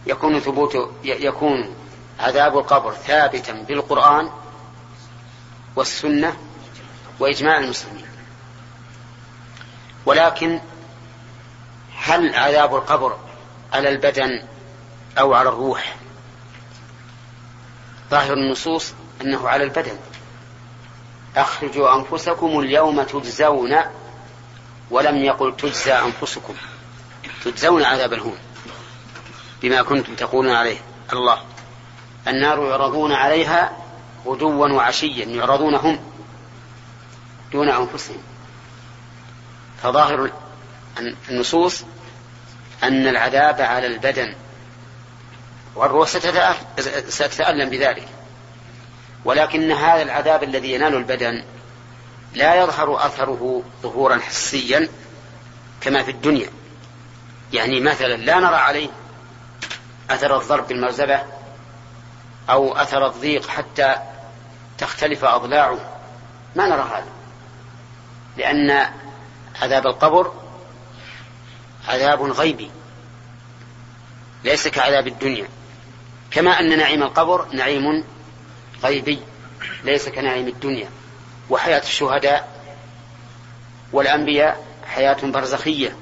يكون 0.08 0.40
ثبوت 0.40 0.90
يكون 1.04 1.76
عذاب 2.20 2.58
القبر 2.58 2.94
ثابتا 2.94 3.54
بالقرآن 3.54 4.30
والسنة 5.76 6.38
وإجماع 7.20 7.58
المسلمين. 7.58 8.06
ولكن 10.06 10.60
هل 11.98 12.36
عذاب 12.36 12.76
القبر 12.76 13.18
على 13.74 13.90
البدن 13.90 14.44
أو 15.20 15.34
على 15.34 15.50
الروح؟ 15.50 15.96
ظاهر 18.12 18.34
النصوص 18.34 18.94
أنه 19.22 19.50
على 19.50 19.64
البدن. 19.64 19.98
أخرجوا 21.36 21.96
أنفسكم 21.96 22.60
اليوم 22.60 23.04
تجزون 23.04 23.78
ولم 24.90 25.18
يقل 25.18 25.56
تجزى 25.58 25.94
أنفسكم. 25.94 26.56
تجزون 27.46 27.84
عذاب 27.84 28.14
الهون 28.14 28.38
بما 29.62 29.82
كنتم 29.82 30.16
تقولون 30.16 30.56
عليه. 30.56 30.78
الله. 31.14 31.42
النار 32.28 32.66
يعرضون 32.66 33.12
عليها 33.12 33.78
غدوا 34.26 34.68
وعشيا 34.68 35.26
يعرضون 35.26 35.76
هم 35.76 36.00
دون 37.52 37.70
أنفسهم. 37.70 38.24
فظاهر 39.84 40.32
النصوص 41.30 41.84
أن 42.84 43.08
العذاب 43.08 43.62
على 43.62 43.88
البدن 43.88 44.36
والروح 45.76 46.08
ستتألم 47.10 47.70
بذلك. 47.70 48.08
ولكن 49.26 49.72
هذا 49.72 50.02
العذاب 50.02 50.44
الذي 50.44 50.74
ينال 50.74 50.96
البدن 50.96 51.44
لا 52.36 52.64
يظهر 52.64 53.06
أثره 53.06 53.64
ظهورا 53.84 54.18
حسيا 54.18 54.90
كما 55.82 56.04
في 56.04 56.12
الدنيا. 56.12 56.50
يعني 57.54 57.80
مثلا 57.80 58.14
لا 58.14 58.40
نرى 58.40 58.56
عليه 58.56 58.90
أثر 60.10 60.38
الضرب 60.38 60.68
بالمرزبة 60.68 61.22
أو 62.50 62.76
أثر 62.76 63.08
الضيق 63.08 63.48
حتى 63.48 63.96
تختلف 64.78 65.26
أضلاعه. 65.26 66.00
ما 66.56 66.68
نرى 66.68 66.82
هذا 66.82 67.08
لأن 68.38 68.90
عذاب 69.62 69.88
القبر 69.88 70.34
عذاب 71.88 72.22
غيبي 72.22 72.72
ليس 74.44 74.68
كعذاب 74.68 75.08
الدنيا. 75.08 75.48
كما 76.32 76.60
أن 76.60 76.78
نعيم 76.78 77.04
القبر 77.04 77.48
نعيم 77.54 78.04
غيبي 78.84 79.20
ليس 79.84 80.10
كنعيم 80.10 80.48
الدنيا. 80.48 80.90
وحياة 81.50 81.82
الشهداء 81.82 82.48
والأنبياء 83.94 84.66
حياة 84.88 85.18
برزخية 85.24 85.96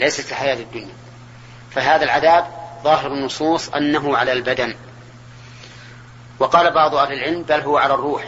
ليست 0.00 0.30
كحياة 0.30 0.54
الدنيا. 0.54 0.94
فهذا 1.70 2.04
العذاب 2.04 2.46
ظاهر 2.84 3.12
النصوص 3.12 3.68
أنه 3.68 4.16
على 4.16 4.32
البدن. 4.32 4.74
وقال 6.38 6.74
بعض 6.74 6.94
أهل 6.94 7.12
العلم 7.12 7.42
بل 7.42 7.60
هو 7.60 7.78
على 7.78 7.94
الروح. 7.94 8.24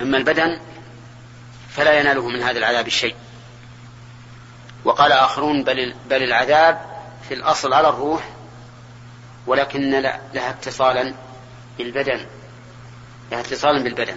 أما 0.00 0.16
البدن 0.16 0.60
فلا 1.70 2.00
يناله 2.00 2.28
من 2.28 2.42
هذا 2.42 2.58
العذاب 2.58 2.88
شيء. 2.88 3.14
وقال 4.84 5.12
آخرون 5.12 5.64
بل, 5.64 5.94
بل 6.10 6.22
العذاب 6.22 6.80
في 7.28 7.34
الأصل 7.34 7.72
على 7.72 7.88
الروح 7.88 8.28
ولكن 9.46 9.90
لها 10.34 10.50
اتصالا 10.50 11.14
بالبدن. 11.78 12.26
لها 13.32 13.40
اتصالا 13.40 13.82
بالبدن. 13.82 14.16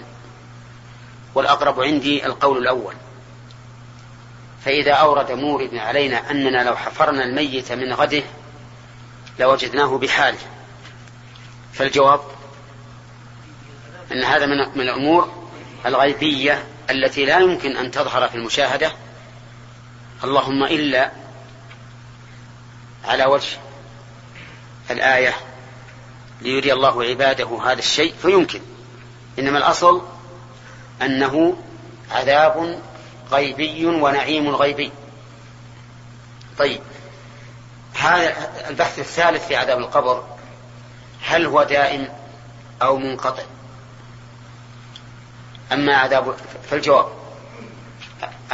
والأقرب 1.36 1.82
عندي 1.82 2.26
القول 2.26 2.58
الأول. 2.58 2.93
فإذا 4.65 4.91
أورد 4.91 5.32
مورد 5.32 5.76
علينا 5.76 6.32
أننا 6.32 6.63
لو 6.63 6.76
حفرنا 6.76 7.24
الميت 7.24 7.72
من 7.72 7.93
غده 7.93 8.24
لوجدناه 9.39 9.98
بحاله 9.98 10.38
فالجواب 11.74 12.22
أن 14.12 14.24
هذا 14.24 14.46
من 14.46 14.82
الأمور 14.82 15.43
الغيبية 15.86 16.63
التي 16.89 17.26
لا 17.26 17.39
يمكن 17.39 17.78
أن 17.78 17.91
تظهر 17.91 18.28
في 18.28 18.36
المشاهدة. 18.36 18.91
اللهم 20.24 20.63
إلا 20.63 21.12
على 23.06 23.26
وجه 23.26 23.58
الآية 24.91 25.34
ليري 26.41 26.74
الله 26.74 27.04
عباده 27.04 27.60
هذا 27.65 27.80
الشيء. 27.80 28.13
فيمكن. 28.22 28.62
إنما 29.39 29.58
الأصل 29.58 30.02
أنه 31.05 31.57
عذاب 32.11 32.79
غيبي 33.31 33.85
ونعيم 33.85 34.55
غيبي. 34.55 34.91
طيب 36.57 36.81
هذا 37.93 38.33
البحث 38.69 38.99
الثالث 38.99 39.47
في 39.47 39.55
عذاب 39.55 39.77
القبر 39.79 40.23
هل 41.25 41.45
هو 41.45 41.63
دائم 41.63 42.07
أو 42.81 42.97
منقطع؟ 42.97 43.43
أما 45.71 45.95
عذاب 45.95 46.35
فالجواب 46.69 47.07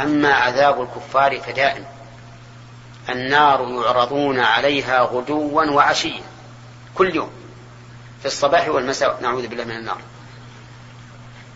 أما 0.00 0.32
عذاب 0.32 0.82
الكفار 0.82 1.40
فدائم. 1.40 1.84
النار 3.08 3.60
يعرضون 3.84 4.40
عليها 4.40 5.00
غدوا 5.00 5.64
وعشيا 5.64 6.22
كل 6.94 7.16
يوم 7.16 7.30
في 8.20 8.26
الصباح 8.26 8.68
والمساء 8.68 9.18
نعوذ 9.22 9.46
بالله 9.46 9.64
من 9.64 9.76
النار. 9.76 9.98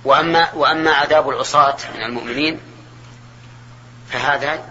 وأما 0.04 0.52
وأما 0.54 0.90
عذاب 0.90 1.28
العصاة 1.28 1.76
من 1.94 2.02
المؤمنين 2.02 2.60
فهذا 4.08 4.64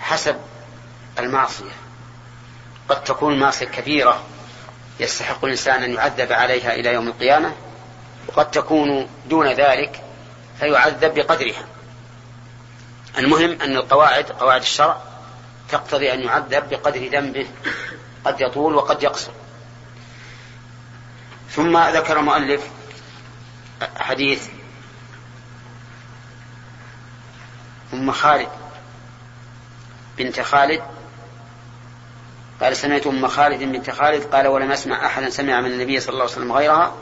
حسب 0.00 0.36
المعصية. 1.18 1.72
قد 2.88 3.04
تكون 3.04 3.38
معصية 3.38 3.66
كبيرة 3.66 4.22
يستحق 5.00 5.44
الإنسان 5.44 5.82
أن 5.82 5.94
يعذب 5.94 6.32
عليها 6.32 6.74
إلى 6.74 6.94
يوم 6.94 7.08
القيامة 7.08 7.52
وقد 8.28 8.50
تكون 8.50 9.08
دون 9.26 9.46
ذلك 9.46 10.02
فيعذب 10.60 11.14
بقدرها. 11.14 11.64
المهم 13.18 13.62
أن 13.62 13.76
القواعد 13.76 14.24
قواعد 14.24 14.60
الشرع 14.60 14.96
تقتضي 15.70 16.12
أن 16.12 16.20
يعذب 16.20 16.68
بقدر 16.68 17.08
ذنبه 17.08 17.46
قد 18.24 18.40
يطول 18.40 18.74
وقد 18.74 19.02
يقصر. 19.02 19.32
ثم 21.50 21.78
ذكر 21.78 22.18
المؤلف 22.18 22.62
حديث 23.96 24.48
أم 27.94 28.12
خالد 28.12 28.48
بنت 30.18 30.40
خالد 30.40 30.82
قال 32.60 32.76
سمعت 32.76 33.06
أم 33.06 33.28
خالد 33.28 33.62
بنت 33.62 33.90
خالد 33.90 34.22
قال 34.22 34.46
ولم 34.46 34.72
أسمع 34.72 35.06
أحدا 35.06 35.30
سمع 35.30 35.60
من 35.60 35.72
النبي 35.72 36.00
صلى 36.00 36.12
الله 36.12 36.22
عليه 36.22 36.32
وسلم 36.32 36.52
غيرها 36.52 36.94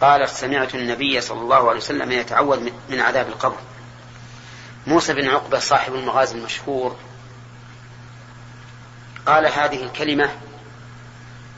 قالت 0.00 0.28
سمعت 0.28 0.74
النبي 0.74 1.20
صلى 1.20 1.40
الله 1.40 1.68
عليه 1.68 1.80
وسلم 1.80 2.12
يتعوذ 2.12 2.70
من 2.88 3.00
عذاب 3.00 3.28
القبر 3.28 3.56
موسى 4.86 5.14
بن 5.14 5.28
عقبة 5.28 5.58
صاحب 5.58 5.94
المغازي 5.94 6.34
المشهور 6.34 6.96
قال 9.26 9.46
هذه 9.46 9.82
الكلمة 9.82 10.30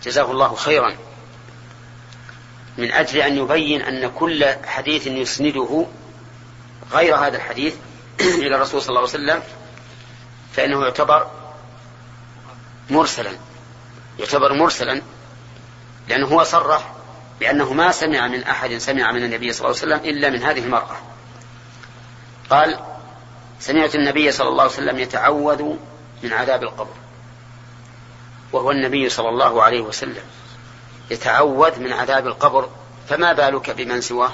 جزاه 0.03 0.31
الله 0.31 0.55
خيرا 0.55 0.95
من 2.79 2.93
أجل 2.93 3.19
أن 3.19 3.37
يبين 3.37 3.83
أن 3.83 4.11
كل 4.11 4.47
حديث 4.65 5.07
يسنده 5.07 5.87
غير 6.93 7.17
هذا 7.17 7.37
الحديث 7.37 7.75
إلى 8.21 8.57
الرسول 8.57 8.83
صلى 8.83 8.89
الله 8.89 9.01
عليه 9.01 9.11
وسلم 9.11 9.43
فإنه 10.53 10.85
يعتبر 10.85 11.31
مرسلا 12.91 13.31
يعتبر 14.19 14.53
مرسلا 14.53 15.03
لأنه 16.09 16.27
هو 16.27 16.45
صرح 16.45 16.93
لأنه 17.41 17.73
ما 17.73 17.93
سمع 17.93 18.29
من 18.29 18.43
أحد 18.43 18.77
سمع 18.79 19.13
من 19.13 19.25
النبي 19.25 19.53
صلى 19.53 19.67
الله 19.67 19.81
عليه 19.81 19.95
وسلم 19.95 20.11
إلا 20.11 20.31
من 20.31 20.43
هذه 20.43 20.59
المرأة. 20.59 20.97
قال 22.51 22.79
سمعت 23.61 23.95
النبي 23.95 24.33
صلى 24.33 24.49
الله 24.49 24.63
عليه 24.63 24.73
وسلم 24.73 24.99
يتعوذ 24.99 25.63
من 26.23 26.33
عذاب 26.33 26.63
القبر 26.63 26.95
وهو 28.53 28.71
النبي 28.71 29.09
صلى 29.09 29.29
الله 29.29 29.63
عليه 29.63 29.81
وسلم. 29.81 30.23
يتعوذ 31.11 31.81
من 31.81 31.93
عذاب 31.93 32.27
القبر 32.27 32.69
فما 33.09 33.33
بالك 33.33 33.71
بمن 33.71 34.01
سواه؟ 34.01 34.33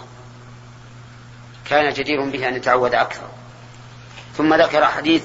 كان 1.65 1.93
جدير 1.93 2.25
به 2.25 2.49
أن 2.49 2.57
يتعوذ 2.57 2.95
أكثر. 2.95 3.29
ثم 4.37 4.55
ذكر 4.55 4.87
حديث 4.87 5.25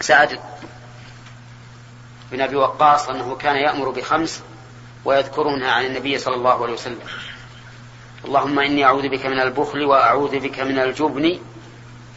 سعد 0.00 0.40
بن 2.32 2.40
أبي 2.40 2.56
وقاص 2.56 3.08
أنه 3.08 3.36
كان 3.36 3.56
يأمر 3.56 3.90
بخمس 3.90 4.42
ويذكرونها 5.04 5.70
عن 5.70 5.84
النبي 5.86 6.18
صلى 6.18 6.34
الله 6.34 6.62
عليه 6.62 6.72
وسلم. 6.72 7.00
اللهم 8.24 8.58
إني 8.58 8.84
أعوذ 8.84 9.08
بك 9.08 9.26
من 9.26 9.40
البخل 9.40 9.84
وأعوذ 9.84 10.38
بك 10.40 10.60
من 10.60 10.78
الجبن 10.78 11.38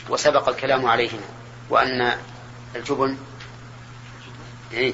وسبق 0.09 0.49
الكلام 0.49 0.85
عليهما. 0.85 1.25
وأن 1.69 2.17
الجبن 2.75 3.17
إيه؟ 4.73 4.93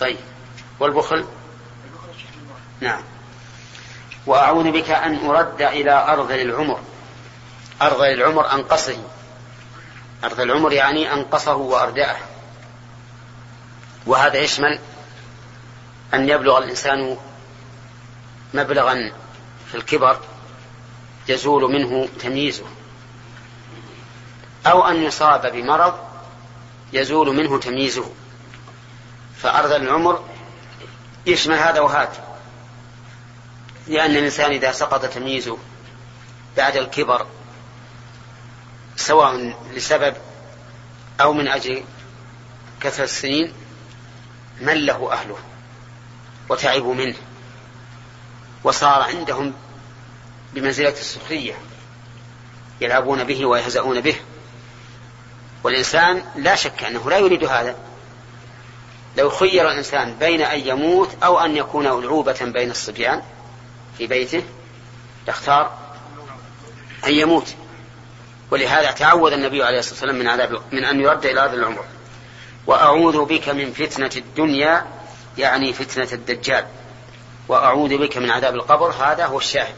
طيب. 0.00 0.16
والبخل؟ 0.80 1.24
نعم. 2.80 3.02
وأعوذ 4.26 4.70
بك 4.70 4.90
أن 4.90 5.26
أرد 5.26 5.62
إلى 5.62 5.92
أرض 5.92 6.30
العمر. 6.30 6.80
أرض 7.82 8.02
العمر 8.02 8.52
أنقصه 8.52 8.98
أرض 10.24 10.40
العمر 10.40 10.72
يعني 10.72 11.12
أنقصه 11.12 11.54
وأردأه. 11.54 12.16
وهذا 14.06 14.38
يشمل 14.38 14.78
أن 16.14 16.28
يبلغ 16.28 16.58
الإنسان 16.58 17.16
مبلغا 18.54 19.12
في 19.70 19.74
الكبر 19.74 20.20
يزول 21.28 21.72
منه 21.72 22.08
تمييزه. 22.20 22.64
أو 24.66 24.86
أن 24.86 25.02
يصاب 25.02 25.52
بمرض 25.52 25.98
يزول 26.92 27.36
منه 27.36 27.58
تمييزه. 27.58 28.10
فأرض 29.42 29.72
العمر 29.72 30.24
يشمل 31.26 31.54
هذا 31.54 31.80
وهذا. 31.80 32.38
لأن 33.86 34.10
الإنسان 34.10 34.50
إذا 34.50 34.72
سقط 34.72 35.04
تمييزه 35.04 35.58
بعد 36.56 36.76
الكبر 36.76 37.26
سواء 38.96 39.56
لسبب 39.72 40.16
أو 41.20 41.32
من 41.32 41.48
أجل 41.48 41.84
كثرة 42.80 43.04
السنين 43.04 43.52
مله 44.60 45.12
أهله 45.12 45.38
وتعبوا 46.48 46.94
منه. 46.94 47.16
وصار 48.64 49.02
عندهم 49.02 49.52
بمنزلة 50.54 50.88
السخرية 50.88 51.54
يلعبون 52.80 53.24
به 53.24 53.46
ويهزؤون 53.46 54.00
به. 54.00 54.16
والإنسان 55.64 56.24
لا 56.36 56.54
شك 56.54 56.84
أنه 56.84 57.10
لا 57.10 57.18
يريد 57.18 57.44
هذا. 57.44 57.76
لو 59.16 59.30
خير 59.30 59.70
الإنسان 59.70 60.14
بين 60.14 60.42
أن 60.42 60.60
يموت 60.60 61.10
أو 61.22 61.40
أن 61.40 61.56
يكون 61.56 61.86
ألعوبة 61.86 62.36
بين 62.40 62.70
الصبيان 62.70 63.22
في 63.98 64.06
بيته 64.06 64.42
يختار 65.28 65.78
أن 67.06 67.14
يموت. 67.14 67.54
ولهذا 68.50 68.90
تعوذ 68.90 69.32
النبي 69.32 69.62
عليه 69.62 69.78
الصلاة 69.78 69.94
والسلام 69.94 70.18
من 70.18 70.28
عذاب 70.28 70.62
من 70.72 70.84
أن 70.84 71.00
يرد 71.00 71.26
إلى 71.26 71.44
أرض 71.44 71.54
العمر. 71.54 71.84
وأعوذ 72.66 73.24
بك 73.24 73.48
من 73.48 73.72
فتنة 73.72 74.10
الدنيا 74.16 74.86
يعني 75.38 75.72
فتنة 75.72 76.08
الدجال. 76.12 76.66
وأعوذ 77.48 77.98
بك 77.98 78.16
من 78.16 78.30
عذاب 78.30 78.54
القبر 78.54 78.90
هذا 78.90 79.26
هو 79.26 79.38
الشاهد. 79.38 79.74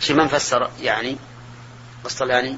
شي 0.00 0.14
من 0.14 0.28
فسر 0.28 0.70
يعني 0.80 1.16
قسطلاني 2.04 2.56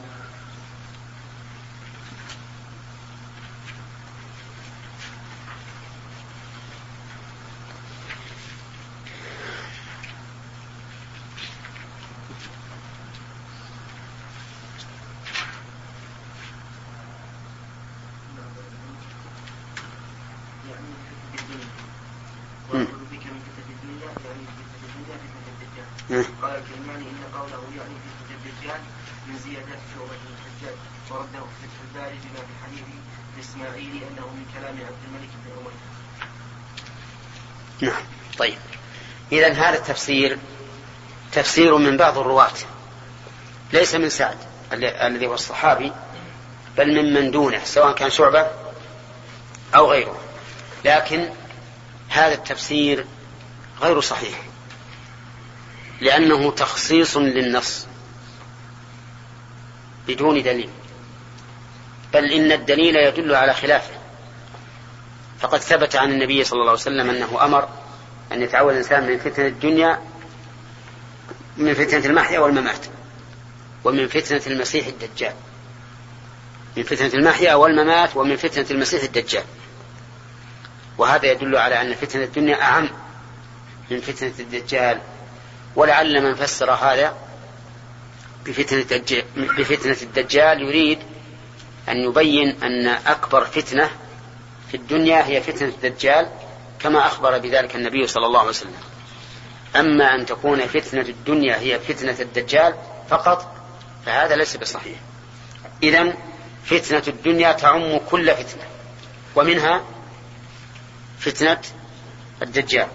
إذا 39.32 39.52
هذا 39.52 39.78
التفسير 39.78 40.38
تفسير 41.32 41.76
من 41.76 41.96
بعض 41.96 42.18
الرواة 42.18 42.52
ليس 43.72 43.94
من 43.94 44.08
سعد 44.08 44.36
الذي 44.72 45.26
هو 45.26 45.34
الصحابي 45.34 45.92
بل 46.76 46.94
من 46.94 47.14
من 47.14 47.30
دونه 47.30 47.64
سواء 47.64 47.94
كان 47.94 48.10
شعبة 48.10 48.46
أو 49.74 49.90
غيره. 49.90 50.20
لكن 50.84 51.28
هذا 52.08 52.34
التفسير 52.34 53.06
غير 53.80 54.00
صحيح 54.00 54.42
لأنه 56.00 56.50
تخصيص 56.50 57.16
للنص 57.16 57.86
بدون 60.08 60.42
دليل. 60.42 60.70
بل 62.12 62.32
إن 62.32 62.52
الدليل 62.52 62.96
يدل 62.96 63.34
على 63.34 63.54
خلافه. 63.54 63.94
فقد 65.40 65.58
ثبت 65.58 65.96
عن 65.96 66.10
النبي 66.12 66.44
صلى 66.44 66.60
الله 66.60 66.70
عليه 66.70 66.80
وسلم 66.80 67.10
أنه 67.10 67.44
أمر 67.44 67.68
أن 68.32 68.42
يتعوذ 68.42 68.70
الإنسان 68.70 69.06
من 69.06 69.18
فتنة 69.18 69.46
الدنيا 69.46 70.00
من 71.56 71.74
فتنة 71.74 72.06
المحيا 72.06 72.38
والممات 72.38 72.86
ومن 73.84 74.08
فتنة 74.08 74.42
المسيح 74.46 74.86
الدجال. 74.86 75.34
من 76.76 76.82
فتنة 76.82 77.14
المحيا 77.14 77.54
والممات 77.54 78.16
ومن 78.16 78.36
فتنة 78.36 78.66
المسيح 78.70 79.02
الدجال. 79.02 79.44
وهذا 80.98 81.26
يدل 81.26 81.56
على 81.56 81.80
أن 81.80 81.94
فتنة 81.94 82.24
الدنيا 82.24 82.62
أعم 82.62 82.88
من 83.90 84.00
فتنة 84.00 84.32
الدجال. 84.38 85.00
ولعل 85.76 86.22
من 86.22 86.34
فسر 86.34 86.70
هذا 86.70 87.16
بفتنة 88.46 89.00
بفتنة 89.58 89.96
الدجال 90.02 90.62
يريد 90.62 90.98
أن 91.88 91.96
يبين 91.96 92.62
أن 92.62 92.86
أكبر 92.86 93.44
فتنة 93.44 93.90
في 94.70 94.76
الدنيا 94.76 95.26
هي 95.26 95.40
فتنة 95.40 95.68
الدجال 95.68 96.28
كما 96.82 97.06
أخبر 97.06 97.38
بذلك 97.38 97.76
النبي 97.76 98.06
صلى 98.06 98.26
الله 98.26 98.40
عليه 98.40 98.48
وسلم. 98.48 98.74
أما 99.76 100.14
أن 100.14 100.26
تكون 100.26 100.60
فتنة 100.60 101.02
الدنيا 101.02 101.58
هي 101.58 101.78
فتنة 101.78 102.16
الدجال 102.20 102.74
فقط 103.08 103.54
فهذا 104.06 104.36
ليس 104.36 104.56
بصحيح. 104.56 104.98
إذا 105.82 106.14
فتنة 106.64 107.02
الدنيا 107.08 107.52
تعم 107.52 107.98
كل 107.98 108.34
فتنة 108.34 108.64
ومنها 109.36 109.82
فتنة 111.18 111.60
الدجال. 112.42 112.88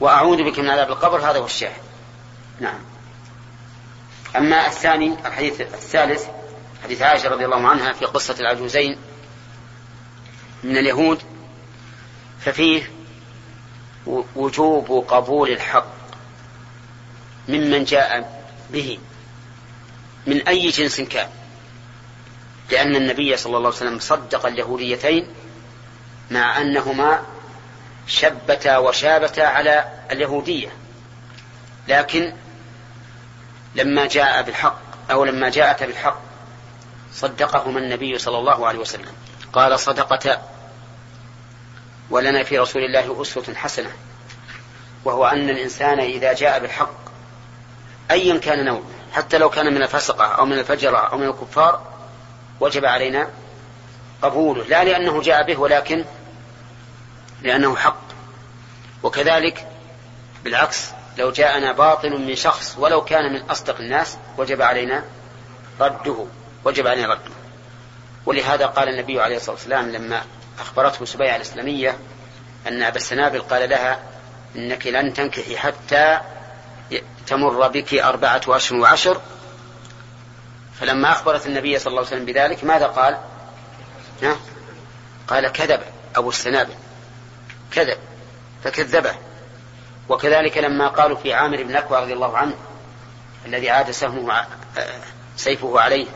وأعوذ 0.00 0.42
بك 0.42 0.58
من 0.58 0.70
عذاب 0.70 0.88
القبر 0.88 1.18
هذا 1.18 1.38
هو 1.38 1.46
الشاهد. 1.46 1.82
نعم. 2.60 2.80
أما 4.36 4.66
الثاني 4.66 5.16
الحديث 5.26 5.60
الثالث 5.60 6.26
حديث 6.84 7.02
عائشة 7.02 7.28
رضي 7.28 7.44
الله 7.44 7.68
عنها 7.68 7.92
في 7.92 8.04
قصة 8.04 8.36
العجوزين 8.40 8.98
من 10.64 10.76
اليهود 10.76 11.22
ففيه 12.46 12.90
وجوب 14.36 15.04
قبول 15.08 15.50
الحق 15.50 15.86
ممن 17.48 17.84
جاء 17.84 18.42
به 18.70 18.98
من 20.26 20.48
أي 20.48 20.68
جنس 20.70 21.00
كان. 21.00 21.28
لأن 22.70 22.96
النبي 22.96 23.36
صلى 23.36 23.56
الله 23.56 23.68
عليه 23.68 23.76
وسلم 23.76 23.98
صدق 23.98 24.46
اليهوديتين 24.46 25.26
مع 26.30 26.60
أنهما 26.60 27.22
شبتا 28.06 28.78
وشابتا 28.78 29.40
على 29.40 29.92
اليهودية. 30.10 30.68
لكن 31.88 32.34
لما 33.74 34.06
جاء 34.06 34.42
بالحق 34.42 34.80
أو 35.10 35.24
لما 35.24 35.48
جاءت 35.48 35.82
بالحق 35.82 36.20
صدقهما 37.12 37.78
النبي 37.78 38.18
صلى 38.18 38.38
الله 38.38 38.66
عليه 38.66 38.78
وسلم. 38.78 39.12
قال 39.52 39.80
صدقتا 39.80 40.55
ولنا 42.10 42.42
في 42.42 42.58
رسول 42.58 42.84
الله 42.84 43.22
أسوة 43.22 43.54
حسنة 43.54 43.90
وهو 45.04 45.26
أن 45.26 45.50
الإنسان 45.50 46.00
إذا 46.00 46.32
جاء 46.32 46.60
بالحق 46.60 47.06
أيا 48.10 48.38
كان 48.38 48.64
نوعه 48.64 48.82
حتى 49.12 49.38
لو 49.38 49.50
كان 49.50 49.74
من 49.74 49.82
الفسقة 49.82 50.24
أو 50.24 50.44
من 50.44 50.58
الفجرة 50.58 50.98
أو 50.98 51.18
من 51.18 51.26
الكفار 51.26 51.82
وجب 52.60 52.84
علينا 52.84 53.30
قبوله 54.22 54.64
لا 54.64 54.84
لأنه 54.84 55.22
جاء 55.22 55.46
به 55.46 55.60
ولكن 55.60 56.04
لأنه 57.42 57.76
حق. 57.76 58.00
وكذلك 59.02 59.68
بالعكس 60.44 60.90
لو 61.18 61.30
جاءنا 61.30 61.72
باطل 61.72 62.10
من 62.10 62.34
شخص 62.34 62.76
ولو 62.78 63.04
كان 63.04 63.32
من 63.32 63.42
أصدق 63.50 63.78
الناس 63.80 64.16
وجب 64.38 64.62
علينا 64.62 65.04
رده 65.80 66.26
وجب 66.64 66.86
علينا 66.86 67.08
رده. 67.08 67.30
ولهذا 68.26 68.66
قال 68.66 68.88
النبي 68.88 69.20
عليه 69.20 69.36
الصلاة 69.36 69.54
والسلام 69.54 69.90
لما 69.90 70.22
أخبرته 70.58 71.04
سبيعة 71.04 71.36
الإسلامية 71.36 71.98
أن 72.66 72.82
أبا 72.82 72.96
السنابل 72.96 73.40
قال 73.40 73.70
لها 73.70 73.98
إنك 74.56 74.86
لن 74.86 75.12
تنكحي 75.12 75.56
حتى 75.56 76.20
تمر 77.26 77.68
بك 77.68 77.94
أربعة 77.94 78.40
أشهر 78.48 78.78
وعشر. 78.78 79.20
فلما 80.80 81.12
أخبرت 81.12 81.46
النبي 81.46 81.78
صلى 81.78 81.90
الله 81.90 81.98
عليه 81.98 82.08
وسلم 82.08 82.24
بذلك 82.24 82.64
ماذا 82.64 82.86
قال؟ 82.86 83.18
ها؟ 84.22 84.36
قال 85.28 85.48
كذب 85.48 85.80
أبو 86.16 86.28
السنابل. 86.28 86.74
كذب 87.72 87.98
فكذبه. 88.64 89.14
وكذلك 90.08 90.58
لما 90.58 90.88
قالوا 90.88 91.16
في 91.16 91.34
عامر 91.34 91.62
بن 91.62 91.76
أكوى 91.76 92.02
رضي 92.02 92.12
الله 92.12 92.38
عنه 92.38 92.54
الذي 93.46 93.70
عاد 93.70 93.90
سهمه 93.90 94.46
سيفه 95.36 95.80
عليه. 95.80 96.06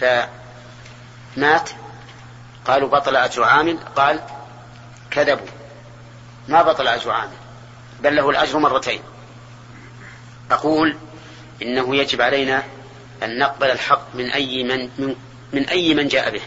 فمات 0.00 1.70
قالوا 2.64 2.88
بطل 2.88 3.16
أجر 3.16 3.44
عامل 3.44 3.78
قال 3.96 4.20
كذبوا. 5.10 5.46
ما 6.48 6.62
بطل 6.62 6.88
أجر 6.88 7.10
عامل 7.10 7.36
بل 8.00 8.16
له 8.16 8.30
الأجر 8.30 8.58
مرتين. 8.58 9.00
أقول 10.50 10.96
إنه 11.62 11.96
يجب 11.96 12.22
علينا 12.22 12.62
أن 13.22 13.38
نقبل 13.38 13.70
الحق 13.70 14.14
من 14.14 14.30
أي 14.30 14.62
من, 14.62 14.90
من, 14.98 15.16
من 15.52 15.68
أي 15.68 15.94
من 15.94 16.08
جاء 16.08 16.30
به. 16.30 16.42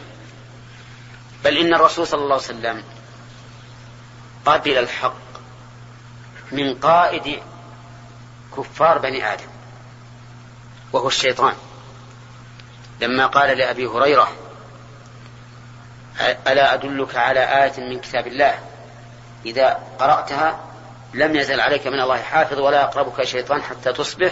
بل 1.43 1.57
إن 1.57 1.73
الرسول 1.73 2.07
صلى 2.07 2.21
الله 2.21 2.35
عليه 2.35 2.45
وسلم 2.45 2.83
قبل 4.45 4.77
الحق 4.77 5.17
من 6.51 6.75
قائد 6.75 7.39
كفار 8.57 8.97
بني 8.97 9.33
آدم 9.33 9.47
وهو 10.93 11.07
الشيطان. 11.07 11.53
لما 13.01 13.25
قال 13.25 13.57
لأبي 13.57 13.87
هريرة 13.87 14.46
ألا 16.21 16.73
أدلك 16.73 17.15
على 17.15 17.63
آية 17.63 17.79
من 17.89 17.99
كتاب 17.99 18.27
الله؟ 18.27 18.59
إذا 19.45 19.79
قرأتها 19.99 20.59
لم 21.13 21.35
يزل 21.35 21.61
عليك 21.61 21.87
من 21.87 21.99
الله 21.99 22.21
حافظ 22.21 22.59
ولا 22.59 22.81
يقربك 22.81 23.23
شيطان 23.23 23.61
حتى 23.61 23.93
تصبح 23.93 24.31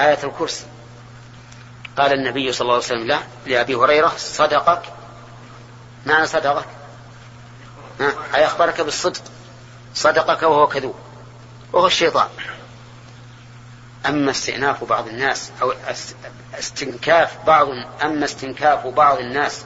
آية 0.00 0.18
الكرسي. 0.24 0.64
قال 1.98 2.12
النبي 2.12 2.52
صلى 2.52 2.60
الله 2.60 2.74
عليه 2.74 2.84
وسلم 2.84 3.06
له 3.06 3.20
لأبي 3.46 3.74
هريرة 3.74 4.12
صدقك. 4.16 4.82
معنى 6.06 6.26
صدقك؟ 6.26 6.66
أي 8.34 8.46
أخبرك 8.46 8.80
بالصدق؟ 8.80 9.22
صدقك 9.94 10.42
وهو 10.42 10.66
كذوب 10.66 10.94
وهو 11.72 11.86
الشيطان. 11.86 12.28
أما 14.06 14.30
استئناف 14.30 14.84
بعض 14.84 15.08
الناس 15.08 15.52
أو 15.62 15.74
استنكاف 16.58 17.36
بعض 17.46 17.68
أما 18.02 18.24
استنكاف 18.24 18.86
بعض 18.86 19.18
الناس 19.18 19.64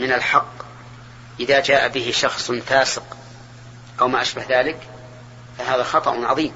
من 0.00 0.12
الحق 0.12 0.52
إذا 1.40 1.60
جاء 1.60 1.88
به 1.88 2.10
شخص 2.14 2.50
فاسق 2.50 3.16
أو 4.00 4.08
ما 4.08 4.22
أشبه 4.22 4.44
ذلك 4.48 4.88
فهذا 5.58 5.82
خطأ 5.82 6.26
عظيم. 6.26 6.52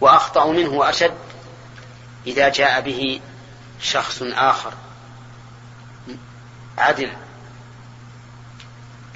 وأخطأ 0.00 0.46
منه 0.46 0.70
وأشد 0.70 1.14
إذا 2.26 2.48
جاء 2.48 2.80
به 2.80 3.20
شخص 3.80 4.22
آخر 4.22 4.72
عدل 6.78 7.12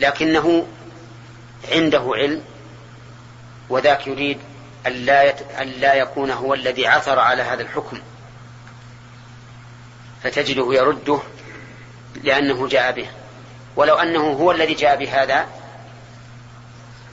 لكنه 0.01 0.67
عنده 1.73 2.11
علم 2.15 2.43
وذاك 3.69 4.07
يريد 4.07 4.39
أن 4.87 4.93
لا 5.81 5.95
يكون 5.95 6.31
هو 6.31 6.55
الذي 6.55 6.87
عثر 6.87 7.19
على 7.19 7.43
هذا 7.43 7.63
الحكم. 7.63 8.01
فتجده 10.23 10.75
يرده 10.75 11.21
لأنه 12.23 12.69
جاء 12.69 12.93
به. 12.93 13.09
ولو 13.77 13.95
أنه 13.95 14.33
هو 14.33 14.53
الذي 14.53 14.75
جاء 14.75 14.97
بهذا 14.97 15.47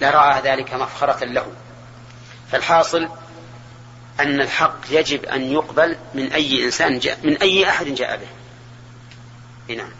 لرأى 0.02 0.42
ذلك 0.42 0.74
مفخرة 0.74 1.26
له. 1.26 1.48
فالحاصل 2.52 3.10
أن 4.20 4.42
الحق 4.42 4.78
يجب 4.90 5.26
أن 5.26 5.52
يقبل 5.52 5.98
من 6.14 6.32
أي 6.32 6.66
إنسان 6.66 7.00
جاء 7.00 7.20
من 7.24 7.38
أي 7.38 7.70
أحد 7.70 7.86
جاء 7.86 8.18
به. 8.18 8.28
نعم. 9.76 9.92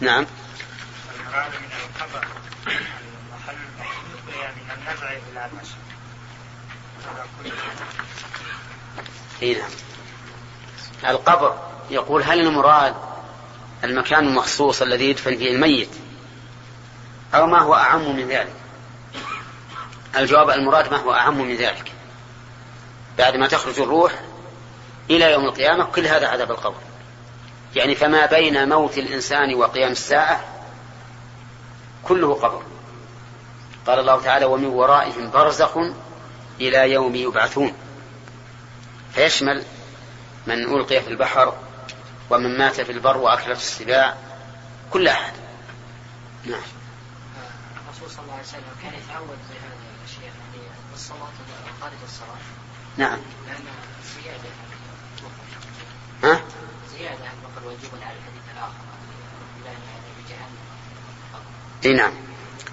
نعم. 0.00 0.26
إلى 9.42 9.60
نعم. 9.60 9.70
القبر 11.14 11.58
يقول 11.90 12.22
هل 12.22 12.40
المراد 12.40 12.94
المكان 13.86 14.28
المخصوص 14.28 14.82
الذي 14.82 15.10
يدفن 15.10 15.36
فيه 15.36 15.52
الميت. 15.52 15.88
أو 17.34 17.46
ما 17.46 17.58
هو 17.58 17.74
أعم 17.74 18.16
من 18.16 18.28
ذلك. 18.28 18.52
الجواب 20.16 20.50
المراد 20.50 20.90
ما 20.90 20.96
هو 20.96 21.12
أعم 21.12 21.40
من 21.40 21.56
ذلك. 21.56 21.92
بعد 23.18 23.36
ما 23.36 23.46
تخرج 23.46 23.80
الروح 23.80 24.12
إلى 25.10 25.32
يوم 25.32 25.44
القيامة 25.44 25.84
كل 25.84 26.06
هذا 26.06 26.28
عذاب 26.28 26.50
القبر. 26.50 26.80
يعني 27.74 27.94
فما 27.94 28.26
بين 28.26 28.68
موت 28.68 28.98
الإنسان 28.98 29.54
وقيام 29.54 29.92
الساعة 29.92 30.44
كله 32.04 32.34
قبر. 32.34 32.62
قال 33.86 33.98
الله 33.98 34.20
تعالى 34.20 34.44
ومن 34.44 34.66
ورائهم 34.66 35.30
برزخ 35.30 35.78
إلى 36.60 36.92
يوم 36.92 37.14
يبعثون 37.14 37.72
فيشمل 39.14 39.62
من 40.46 40.62
ألقي 40.62 41.00
في 41.00 41.08
البحر 41.08 41.54
ومن 42.30 42.58
مات 42.58 42.80
في 42.80 42.92
البر 42.92 43.16
وأكلت 43.16 43.56
السباع 43.56 44.16
كل 44.90 45.08
أحد. 45.08 45.32
نعم. 46.44 46.60
الرسول 47.86 48.10
صلى 48.10 48.22
الله 48.22 48.32
عليه 48.32 48.42
وسلم 48.42 48.62
كان 48.82 48.92
يتعود 48.94 49.38
بهذه 49.50 49.86
الأشياء 50.00 50.24
يعني 50.24 50.68
الصلاة 50.94 51.28
خارج 51.80 51.92
الصلاة. 52.04 52.36
نعم. 52.96 53.18
لأن 53.46 53.64
زيادة. 54.22 54.50
ها؟ 56.24 56.40
زيادة 56.98 57.16
فقد 57.16 57.66
واجب 57.66 57.90
على 57.92 58.16
الحديث 58.16 58.42
الآخر 58.54 58.86
بجهنم. 60.18 60.56
إي 61.84 61.92
نعم. 61.92 62.12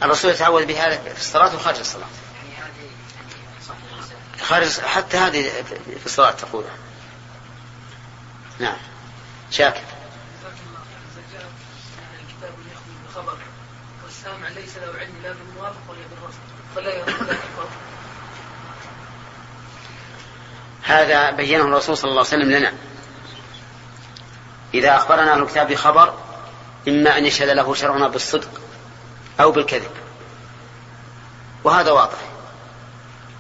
الرسول 0.04 0.32
يتعود 0.32 0.68
بهذا 0.68 1.14
في 1.14 1.20
الصلاة 1.20 1.56
وخارج 1.56 1.80
الصلاة. 1.80 2.08
يعني 2.36 2.56
هذه 2.56 2.90
يعني 3.16 4.44
خارج 4.44 4.80
حتى 4.80 5.18
هذه 5.18 5.50
في 6.00 6.06
الصلاة 6.06 6.32
تقولها 6.32 6.76
نعم. 8.60 8.78
شاكر. 9.54 9.82
هذا 20.84 21.32
بينه 21.32 21.64
الرسول 21.64 21.98
صلى 21.98 22.10
الله 22.12 22.26
عليه 22.26 22.30
وسلم 22.30 22.52
لنا. 22.52 22.74
إذا 24.74 24.96
أخبرنا 24.96 25.34
أهل 25.34 25.42
الكتاب 25.42 25.68
بخبر 25.68 26.14
إما 26.88 27.18
أن 27.18 27.26
يشهد 27.26 27.50
له 27.50 27.74
شرعنا 27.74 28.08
بالصدق 28.08 28.50
أو 29.40 29.52
بالكذب. 29.52 29.92
وهذا 31.64 31.92
واضح. 31.92 32.18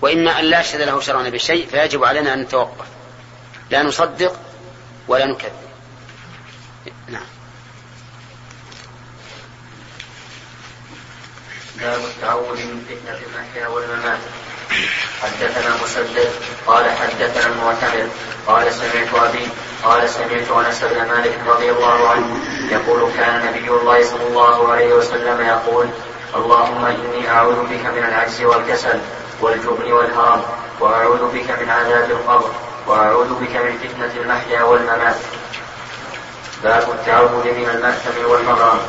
وإما 0.01 0.39
أن 0.39 0.45
لا 0.45 0.61
يشهد 0.61 0.81
له 0.81 0.99
شرعنا 0.99 1.29
بشيء 1.29 1.67
فيجب 1.67 2.03
علينا 2.03 2.33
أن 2.33 2.41
نتوقف. 2.41 2.87
لا 3.69 3.83
نصدق 3.83 4.39
ولا 5.07 5.25
نكذب. 5.25 5.62
باب 11.83 11.99
التعوذ 11.99 12.57
من 12.65 12.85
فتنة 12.89 13.19
المحيا 13.27 13.67
والممات. 13.67 14.19
حدثنا 15.21 15.75
مسدد 15.83 16.29
قال 16.67 16.85
حدثنا 16.91 17.45
المعتمر 17.53 18.07
قال 18.47 18.73
سمعت 18.73 19.29
أبي 19.29 19.47
قال 19.83 20.09
سمعت 20.09 20.65
أنس 20.65 20.83
بن 20.83 21.07
مالك 21.07 21.39
رضي 21.47 21.71
الله 21.71 22.09
عنه 22.09 22.39
يقول 22.71 23.11
كان 23.17 23.45
نبي 23.45 23.67
الله 23.69 24.03
صلى 24.03 24.27
الله 24.27 24.71
عليه 24.71 24.93
وسلم 24.93 25.41
يقول 25.41 25.87
اللهم 26.35 26.85
إني 26.85 27.29
أعوذ 27.31 27.55
بك 27.55 27.85
من 27.85 28.03
العجز 28.03 28.41
والكسل 28.41 28.99
والجبن 29.41 29.91
والهرم 29.91 30.41
وأعوذ 30.79 31.31
بك 31.33 31.49
من 31.61 31.69
عذاب 31.69 32.11
القبر 32.11 32.51
وأعوذ 32.87 33.33
بك 33.33 33.55
من 33.55 33.77
فتنة 33.83 34.21
المحيا 34.21 34.63
والممات. 34.63 35.15
باب 36.63 36.89
التعوذ 36.89 37.45
من 37.45 37.69
المأثم 37.69 38.31
والمغام 38.31 38.79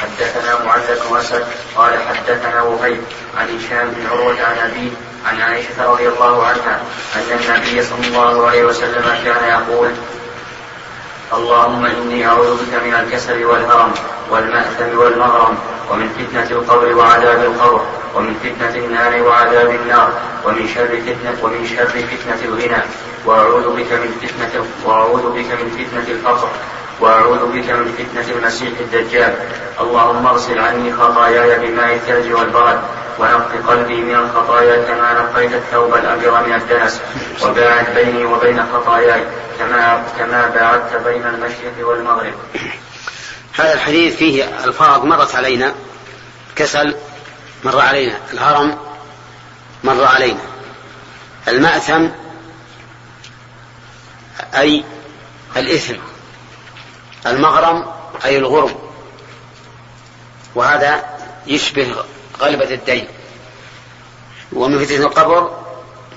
حدثنا 0.00 0.64
معلق 0.64 1.10
بن 1.10 1.16
اسد 1.16 1.44
قال 1.76 1.92
حدثنا 2.08 2.62
وهيب 2.62 3.00
عن 3.38 3.58
هشام 3.58 3.90
بن 3.90 4.06
عروة 4.06 4.36
عن 4.42 4.70
أبيه 4.70 4.90
عن 5.26 5.40
عائشة 5.40 5.92
رضي 5.92 6.08
الله 6.08 6.46
عنها 6.46 6.80
أن 7.16 7.38
النبي 7.40 7.82
صلى 7.82 8.06
الله 8.06 8.46
عليه 8.46 8.64
وسلم 8.64 9.04
كان 9.24 9.44
يقول 9.44 9.90
اللهم 11.32 11.84
إني 11.84 12.26
أعوذ 12.26 12.54
بك 12.54 12.82
من 12.84 12.94
الكسل 12.94 13.44
والهرم 13.44 13.92
والمأثم 14.30 14.98
والمغرم 14.98 15.58
ومن 15.90 16.08
فتنة 16.08 16.58
القبر 16.58 16.94
وعذاب 16.94 17.44
القبر 17.44 17.80
ومن 18.14 18.34
فتنة 18.44 18.84
النار 18.84 19.22
وعذاب 19.22 19.70
النار 19.70 20.12
ومن 20.44 20.68
شر 20.74 20.86
فتنة 20.86 21.36
ومن 21.42 21.66
شر 21.76 21.86
فتنة 21.86 22.44
الغنى 22.44 22.82
وأعوذ 23.26 23.76
بك 23.76 23.92
من 23.92 24.20
فتنة 24.22 24.64
وأعوذ 24.84 25.22
بك 25.22 25.50
من 25.60 25.70
فتنة 25.78 26.14
الفقر. 26.14 26.48
وأعوذ 27.00 27.46
بك 27.52 27.70
من 27.70 27.94
فتنة 27.98 28.36
المسيح 28.36 28.72
الدجال. 28.80 29.34
اللهم 29.80 30.26
اغسل 30.26 30.58
عني 30.58 30.92
خطاياي 30.92 31.68
بماء 31.68 31.94
الثلج 31.94 32.32
والبرد 32.32 32.80
ونق 33.18 33.50
قلبي 33.68 33.96
من 33.96 34.14
الخطايا 34.14 34.84
كما 34.84 35.22
نقيت 35.22 35.52
الثوب 35.52 35.94
الأبيض 35.94 36.34
من 36.34 36.54
الدنس 36.54 37.00
وباعد 37.42 37.94
بيني 37.94 38.24
وبين 38.24 38.62
خطاياي 38.72 39.24
كما 39.58 40.04
كما 40.18 40.48
باعدت 40.48 40.96
بين 41.06 41.26
المشرق 41.26 41.88
والمغرب. 41.88 42.34
هذا 43.54 43.74
الحديث 43.74 44.16
فيه 44.16 44.64
ألفاظ 44.64 45.04
مرت 45.04 45.34
علينا 45.34 45.74
كسل 46.56 46.96
مر 47.64 47.80
علينا 47.80 48.18
الهرم 48.32 48.78
مر 49.84 50.04
علينا. 50.04 50.40
المأثم 51.48 52.08
أي 54.54 54.84
الإثم. 55.56 56.13
المغرم 57.26 57.86
أي 58.24 58.38
الغرم 58.38 58.74
وهذا 60.54 61.04
يشبه 61.46 61.94
غلبة 62.40 62.74
الدين. 62.74 63.08
ومن 64.52 64.84
فتنة 64.84 65.06
القبر 65.06 65.58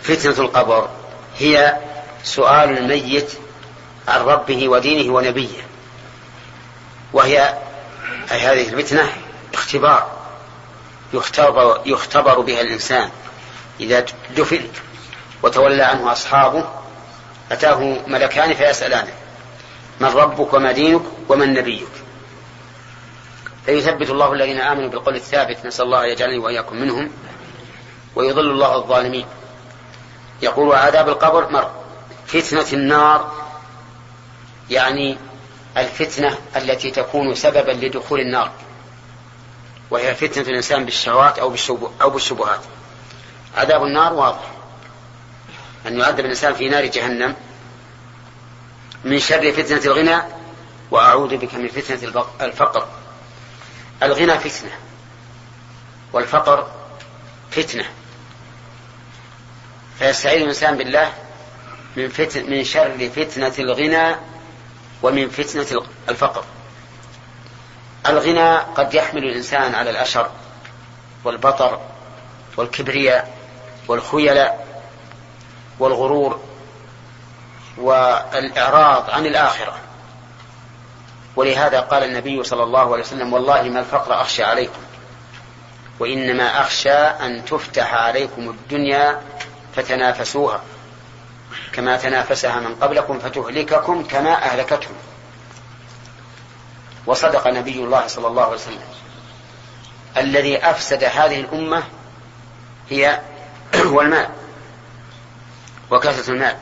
فتنة 0.04 0.46
القبر 0.46 0.90
هي 1.38 1.78
سؤال 2.24 2.78
الميت 2.78 3.32
عن 4.08 4.22
ربه 4.22 4.70
ودينه 4.70 5.14
ونبيه. 5.14 5.68
وهي 7.14 7.58
أي 8.32 8.40
هذه 8.40 8.70
الفتنة 8.70 9.10
اختبار. 9.54 10.18
يختبر, 11.14 11.82
يختبر 11.86 12.40
بها 12.40 12.62
الإنسان. 12.62 13.10
إذا 13.80 14.06
دفن 14.38 14.68
وتولى 15.44 15.84
عنه 15.84 16.12
أصحابه 16.12 16.66
أتاه 17.52 18.00
ملكان 18.08 18.54
فيسألانه. 18.54 19.14
من 20.00 20.08
ربك 20.08 20.54
وما 20.54 20.72
دينك 20.72 21.02
ومن 21.30 21.54
نبيك. 21.54 21.88
فيثبت 23.66 24.10
الله 24.10 24.34
الذين 24.34 24.60
آمنوا 24.60 24.90
بالقول 24.90 25.16
الثابت 25.16 25.66
نسأل 25.66 25.86
الله 25.86 26.04
أن 26.04 26.10
يجعلني 26.10 26.38
وإياكم 26.38 26.76
منهم 26.76 27.12
ويضل 28.16 28.52
الله 28.52 28.76
الظالمين. 28.76 29.26
يقول 30.42 30.76
عذاب 30.76 31.10
القبر 31.10 31.52
مر 31.52 31.72
فتنة 32.28 32.66
النار 32.74 33.34
يعني 34.70 35.18
الفتنة 35.78 36.38
التي 36.56 36.92
تكون 36.92 37.36
سببا 37.36 37.72
لدخول 37.72 38.20
النار 38.20 38.52
وهي 39.92 40.16
فتنة 40.16 40.44
الإنسان 40.44 40.86
بالشهوات 40.86 41.40
أو 41.40 41.56
أو 42.02 42.10
بالشبهات. 42.10 42.60
عذاب 43.58 43.84
النار 43.84 44.14
واضح 44.14 44.52
أن 45.88 46.00
يعذب 46.00 46.20
الإنسان 46.20 46.54
في 46.54 46.70
نار 46.70 46.86
جهنم 46.86 47.36
من 49.04 49.20
شر 49.20 49.52
فتنة 49.52 49.82
الغنى 49.86 50.22
وأعوذ 50.92 51.38
بك 51.38 51.56
من 51.56 51.68
فتنة 51.68 52.26
الفقر. 52.42 52.88
الغنى 54.04 54.40
فتنة 54.40 54.72
والفقر 56.14 56.68
فتنة. 57.52 57.86
فيستعيذ 60.00 60.42
الإنسان 60.42 60.78
بالله 60.78 61.14
من 61.96 62.10
فتن 62.10 62.50
من 62.50 62.64
شر 62.64 63.10
فتنة 63.16 63.54
الغنى 63.60 64.16
ومن 65.04 65.30
فتنة 65.30 65.82
الفقر. 66.10 66.44
الغنى 68.08 68.58
قد 68.58 68.94
يحمل 68.94 69.24
الإنسان 69.24 69.76
على 69.76 69.90
الأشر 69.90 70.30
والبطر 71.24 71.80
والكبرياء 72.58 73.38
والخيلاء 73.88 74.68
والغرور 75.80 76.40
والإعراض 77.78 79.10
عن 79.10 79.26
الآخرة. 79.26 79.76
ولهذا 81.36 81.80
قال 81.80 82.04
النبي 82.04 82.44
صلى 82.44 82.64
الله 82.64 82.94
عليه 82.94 83.04
وسلم 83.04 83.34
والله 83.34 83.62
ما 83.62 83.80
الفقر 83.80 84.22
أخشى 84.22 84.44
عليكم 84.44 84.82
وإنما 86.00 86.62
أخشى 86.62 86.94
أن 86.98 87.46
تفتح 87.46 87.94
عليكم 87.94 88.50
الدنيا 88.50 89.22
فتنافسوها. 89.76 90.62
كما 91.72 91.98
تنافسها 91.98 92.60
من 92.60 92.76
قبلكم 92.76 93.20
فتهلككم 93.20 94.04
كما 94.04 94.34
أهلكتهم. 94.34 94.96
وصدق 97.06 97.48
نبي 97.48 97.80
الله 97.80 98.08
صلى 98.08 98.28
الله 98.28 98.44
عليه 98.44 98.54
وسلم. 98.54 98.80
الذي 100.18 100.58
أفسد 100.58 101.04
هذه 101.04 101.40
الأمة 101.40 101.84
هي 102.90 103.22
هو 103.92 104.02
المال 104.02 104.28
وكثرة 105.92 106.32
المال. 106.32 106.56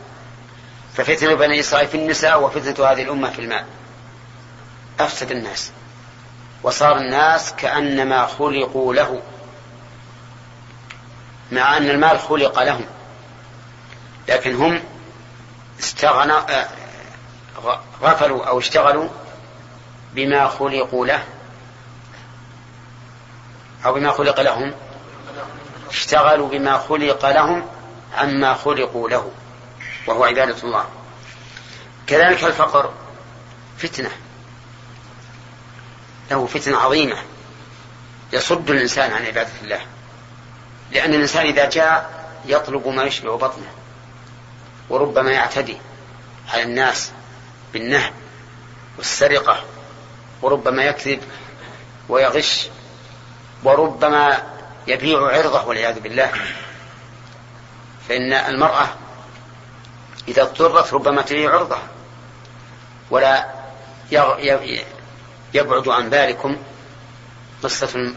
ففتنة 0.97 1.33
بني 1.33 1.59
إسرائيل 1.59 1.87
في 1.87 1.97
النساء 1.97 2.41
وفتنة 2.41 2.91
هذه 2.91 3.01
الأمة 3.01 3.29
في 3.29 3.39
المال 3.39 3.65
أفسد 4.99 5.31
الناس. 5.31 5.71
وصار 6.63 6.97
الناس 6.97 7.53
كأنما 7.53 8.25
خلقوا 8.25 8.93
له. 8.93 9.21
مع 11.51 11.77
أن 11.77 11.89
المال 11.89 12.19
خلق 12.19 12.63
لهم. 12.63 12.85
لكن 14.27 14.55
هم 14.55 14.83
استغنى 15.79 16.33
آه، 16.33 16.67
غفلوا 18.01 18.45
أو 18.45 18.59
اشتغلوا 18.59 19.09
بما 20.13 20.47
خلقوا 20.47 21.05
له. 21.05 21.23
أو 23.85 23.93
بما 23.93 24.11
خلق 24.11 24.41
لهم. 24.41 24.73
اشتغلوا 25.89 26.49
بما 26.49 26.77
خلق 26.77 27.25
لهم 27.25 27.65
عما 28.17 28.53
خلقوا 28.53 29.09
له. 29.09 29.31
وهو 30.07 30.23
عبادة 30.23 30.57
الله. 30.63 30.85
كذلك 32.07 32.43
الفقر 32.43 32.93
فتنة. 33.77 34.11
له 36.31 36.45
فتنة 36.45 36.77
عظيمة. 36.77 37.17
يصد 38.33 38.69
الإنسان 38.69 39.11
عن 39.11 39.25
عبادة 39.25 39.51
الله. 39.63 39.81
لأن 40.91 41.13
الإنسان 41.13 41.45
إذا 41.45 41.69
جاء 41.69 42.25
يطلب 42.45 42.87
ما 42.87 43.03
يشبع 43.03 43.35
بطنه. 43.35 43.71
وربما 44.89 45.31
يعتدي 45.31 45.77
على 46.53 46.63
الناس 46.63 47.11
بالنهب 47.73 48.13
والسرقة. 48.97 49.63
وربما 50.41 50.83
يكذب 50.83 51.21
ويغش. 52.09 52.67
وربما 53.63 54.43
يبيع 54.87 55.19
عرضه 55.19 55.65
والعياذ 55.65 55.99
بالله. 55.99 56.31
فإن 58.09 58.33
المرأة 58.33 58.87
إذا 60.27 60.41
اضطرت 60.41 60.93
ربما 60.93 61.21
تبيع 61.21 61.53
عرضها. 61.53 61.87
ولا 63.09 63.47
يبعد 65.53 65.87
عن 65.87 66.09
ذلكم 66.09 66.57
قصة 67.63 68.13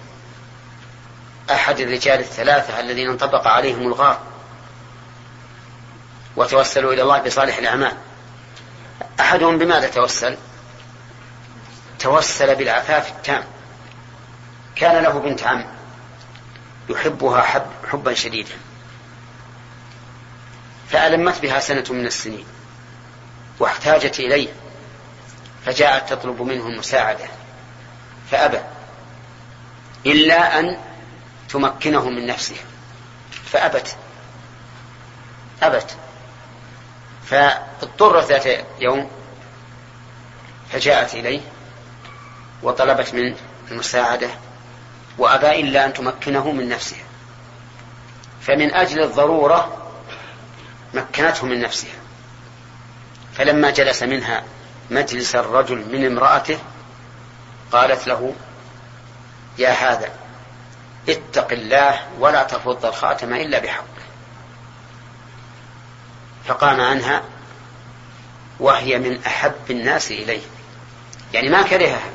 أحد 1.50 1.80
الرجال 1.80 2.18
الثلاثة 2.20 2.80
الذين 2.80 3.08
انطبق 3.08 3.46
عليهم 3.46 3.86
الغار. 3.86 4.20
وتوسلوا 6.36 6.92
إلى 6.92 7.02
الله 7.02 7.18
بصالح 7.18 7.58
الأعمال. 7.58 7.96
أحدهم 9.20 9.58
بماذا 9.58 9.88
توسل؟ 9.88 10.36
توسل 11.98 12.54
بالعفاف 12.54 13.08
التام. 13.10 13.44
كان 14.76 15.02
له 15.02 15.18
بنت 15.18 15.42
عم 15.42 15.66
يحبها 16.88 17.42
حب 17.42 17.66
حبا 17.90 18.14
شديدا. 18.14 18.54
فألمت 20.90 21.42
بها 21.42 21.60
سنة 21.60 21.84
من 21.90 22.06
السنين 22.06 22.44
واحتاجت 23.60 24.20
إليه 24.20 24.48
فجاءت 25.66 26.12
تطلب 26.12 26.42
منه 26.42 26.66
المساعدة 26.66 27.24
فأبى 28.30 28.60
إلا 30.06 30.58
أن 30.58 30.78
تمكنه 31.48 32.10
من 32.10 32.26
نفسه 32.26 32.56
فأبت 33.44 33.96
أبت 35.62 35.96
فاضطرت 37.24 38.32
ذات 38.32 38.66
يوم 38.80 39.10
فجاءت 40.72 41.14
إليه 41.14 41.40
وطلبت 42.62 43.14
منه 43.14 43.36
المساعدة 43.70 44.28
وأبى 45.18 45.60
إلا 45.60 45.86
أن 45.86 45.92
تمكنه 45.92 46.52
من 46.52 46.68
نفسه 46.68 46.96
فمن 48.40 48.74
أجل 48.74 49.02
الضرورة 49.02 49.77
مكنته 50.94 51.46
من 51.46 51.60
نفسها. 51.60 51.98
فلما 53.34 53.70
جلس 53.70 54.02
منها 54.02 54.42
مجلس 54.90 55.34
الرجل 55.34 55.76
من 55.92 56.06
امرأته 56.06 56.58
قالت 57.72 58.06
له 58.06 58.34
يا 59.58 59.70
هذا 59.70 60.10
اتق 61.08 61.52
الله 61.52 62.00
ولا 62.18 62.42
تفض 62.42 62.86
الخاتم 62.86 63.34
إلا 63.34 63.58
بحقه 63.58 63.84
فقام 66.46 66.80
عنها 66.80 67.22
وهي 68.60 68.98
من 68.98 69.24
أحب 69.26 69.70
الناس 69.70 70.10
إليه. 70.10 70.42
يعني 71.34 71.48
ما 71.48 71.62
كرهها 71.62 72.10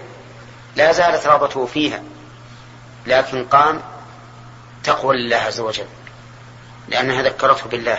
لا 0.75 0.91
زالت 0.91 1.27
رغبته 1.27 1.65
فيها 1.65 2.03
لكن 3.07 3.45
قام 3.45 3.81
تقوى 4.83 5.17
لله 5.17 5.37
عز 5.37 5.59
وجل 5.59 5.87
لأنها 6.87 7.21
ذكرته 7.21 7.69
بالله. 7.69 7.97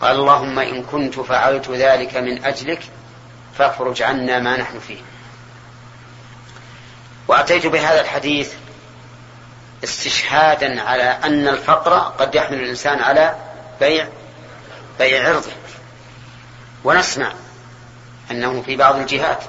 قال 0.00 0.16
اللهم 0.16 0.58
إن 0.58 0.82
كنت 0.82 1.20
فعلت 1.20 1.70
ذلك 1.70 2.16
من 2.16 2.44
أجلك 2.44 2.80
فاخرج 3.58 4.02
عنا 4.02 4.38
ما 4.38 4.56
نحن 4.56 4.78
فيه. 4.78 4.98
وأتيت 7.28 7.66
بهذا 7.66 8.00
الحديث 8.00 8.52
استشهادا 9.84 10.82
على 10.82 11.02
أن 11.02 11.48
الفقر 11.48 11.98
قد 11.98 12.34
يحمل 12.34 12.60
الإنسان 12.60 12.98
على 12.98 13.36
بيع 13.80 14.08
بيع 14.98 15.28
عرضه. 15.28 15.52
ونسمع 16.84 17.32
أنه 18.30 18.62
في 18.62 18.76
بعض 18.76 18.96
الجهات 18.96 19.44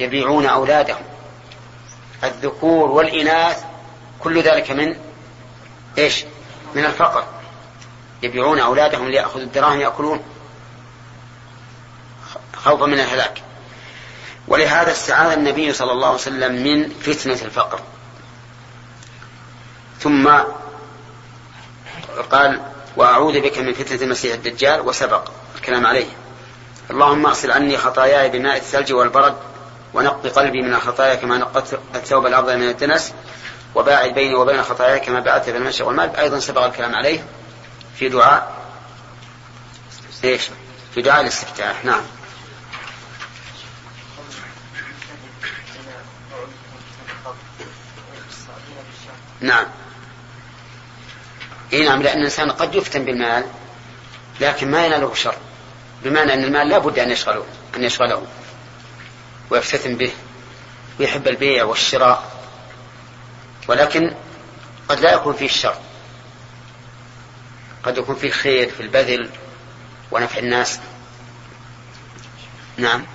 يبيعون 0.00 0.46
أولادهم. 0.46 1.02
الذكور 2.24 2.90
والإناث 2.90 3.64
كل 4.20 4.42
ذلك 4.42 4.70
من 4.70 4.96
إيش؟ 5.98 6.24
من 6.74 6.84
الفقر. 6.84 7.37
يبيعون 8.22 8.58
أولادهم 8.60 9.08
ليأخذوا 9.08 9.44
الدراهم 9.44 9.80
يأكلون 9.80 10.20
خوفا 12.56 12.86
من 12.86 13.00
الهلاك. 13.00 13.42
ولهذا 14.48 14.92
استعاذ 14.92 15.32
النبي 15.32 15.72
صلى 15.72 15.92
الله 15.92 16.06
عليه 16.06 16.16
وسلم 16.16 16.52
من 16.52 16.88
فتنة 16.88 17.38
الفقر. 17.42 17.80
ثم 20.00 20.30
قال 22.30 22.60
وأعوذ 22.96 23.40
بك 23.40 23.58
من 23.58 23.72
فتنة 23.72 24.02
المسيح 24.02 24.34
الدجال 24.34 24.80
وسبق 24.80 25.30
الكلام 25.56 25.86
عليه. 25.86 26.06
اللهم 26.90 27.26
أغسل 27.26 27.50
عني 27.50 27.76
خطاياي 27.76 28.28
بماء 28.28 28.56
الثلج 28.56 28.92
والبرد 28.92 29.36
ونق 29.94 30.26
قلبي 30.26 30.62
من 30.62 30.74
الخطايا 30.74 31.14
كما 31.14 31.38
نقت 31.38 31.78
الثوب 31.94 32.26
الأفضل 32.26 32.58
من 32.58 32.68
الدنس 32.68 33.12
وباعد 33.74 34.14
بيني 34.14 34.34
وبين 34.34 34.62
خطاياي 34.62 35.00
كما 35.00 35.20
بعدت 35.20 35.50
بين 35.50 35.62
المشرق 35.62 35.86
والمغرب. 35.86 36.14
أيضا 36.14 36.38
سبق 36.38 36.64
الكلام 36.64 36.94
عليه. 36.94 37.24
في 37.98 38.08
دعاء؟ 38.08 38.58
إيش؟ 40.24 40.42
في 40.94 41.02
دعاء 41.02 41.20
الاستفتاح 41.20 41.84
نعم. 41.84 42.02
نعم. 49.40 49.66
إي 51.72 51.84
نعم 51.84 52.02
لأن 52.02 52.18
الإنسان 52.18 52.50
قد 52.50 52.74
يفتن 52.74 53.04
بالمال 53.04 53.44
لكن 54.40 54.70
ما 54.70 54.86
يناله 54.86 55.14
شر 55.14 55.34
بمعنى 56.02 56.34
أن 56.34 56.44
المال 56.44 56.68
لا 56.68 56.78
بد 56.78 56.98
أن 56.98 57.10
يشغله 57.10 57.44
أن 57.76 57.84
يشغله 57.84 58.26
ويفتتن 59.50 59.96
به 59.96 60.12
ويحب 61.00 61.28
البيع 61.28 61.64
والشراء 61.64 62.32
ولكن 63.68 64.14
قد 64.88 65.00
لا 65.00 65.12
يكون 65.12 65.34
فيه 65.34 65.46
الشر. 65.46 65.87
قد 67.88 67.98
يكون 67.98 68.14
فيه 68.14 68.30
خير 68.30 68.70
في 68.70 68.80
البذل 68.80 69.30
ونفع 70.10 70.38
الناس. 70.38 70.80
نعم. 72.76 73.06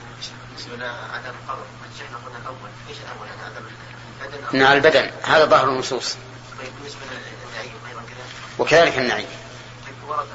عدم 1.13 1.33
القبر 1.43 1.63
قلنا 2.25 2.37
الأول؟ 2.37 2.69
إيش 2.89 2.97
الأول؟ 2.97 3.27
عدم 3.45 3.65
البدن 4.21 4.57
نعم 4.57 4.73
البدن 4.73 5.11
هذا 5.23 5.45
ظاهر 5.45 5.69
النصوص. 5.69 6.13
طيب 6.59 6.69
بالنسبة 6.79 6.99
للنعيم 7.01 7.73
أيضا 7.89 8.01
كذا. 8.01 8.25
وكذلك 8.59 8.97
النعيم. 8.97 9.27
طيب 9.85 10.09
ورد 10.09 10.27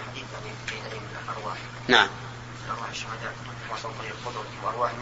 يعني 0.70 1.00
الأرواح. 1.24 1.56
نعم. 1.88 2.08
أرواح 2.70 2.88
الشهداء 2.90 3.32
الخضر 3.70 4.44
وأرواح 4.64 4.92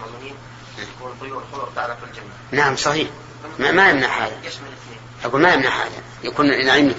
تكون 0.77 1.17
طيور 1.21 1.43
الخضر 1.43 1.69
تعرف 1.77 2.05
الجنة. 2.05 2.33
نعم 2.53 2.77
صحيح. 2.77 3.09
ما, 3.59 3.71
ما 3.71 3.91
يمنع 3.91 4.09
هذا. 4.09 4.41
يشمل 4.45 4.69
الاثنين 4.69 4.99
أقول 5.25 5.41
ما 5.43 5.53
يمنع 5.53 5.71
هذا. 5.71 6.03
يكون 6.23 6.47
النعيم 6.47 6.95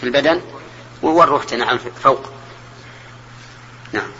في 0.00 0.02
البدن 0.02 0.55
والروح 1.02 1.44
تنعم 1.44 1.78
فوق. 1.78 2.20
نعم. 3.92 4.10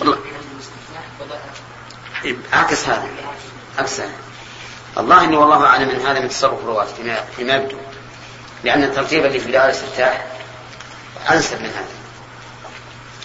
والله. 0.00 0.18
عكس 2.52 2.88
هذا. 2.88 3.08
عكس 3.78 4.00
هذا. 4.00 4.12
الله 4.98 5.24
إني 5.24 5.36
والله 5.36 5.66
أعلم 5.66 5.90
إن 5.90 6.00
هذا 6.00 6.20
من 6.20 6.28
تصرف 6.28 6.60
الرواة 6.60 6.84
فيما 6.84 7.24
فيما 7.24 7.54
يبدو. 7.54 7.76
لأن 8.64 8.82
الترتيب 8.82 9.24
اللي 9.24 9.40
في 9.40 9.52
دار 9.52 9.64
الاستفتاح 9.64 10.26
أنسب 11.30 11.60
من 11.60 11.68
هذا. 11.68 11.88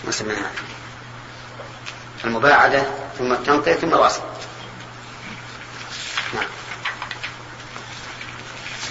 أنسب 0.07 0.27
من 0.27 0.35
هذا. 0.35 0.51
المباعدة 2.25 2.83
ثم 3.17 3.33
التنقية 3.33 3.73
ثم 3.73 3.93
الوصل 3.93 4.21
نعم. 6.33 6.45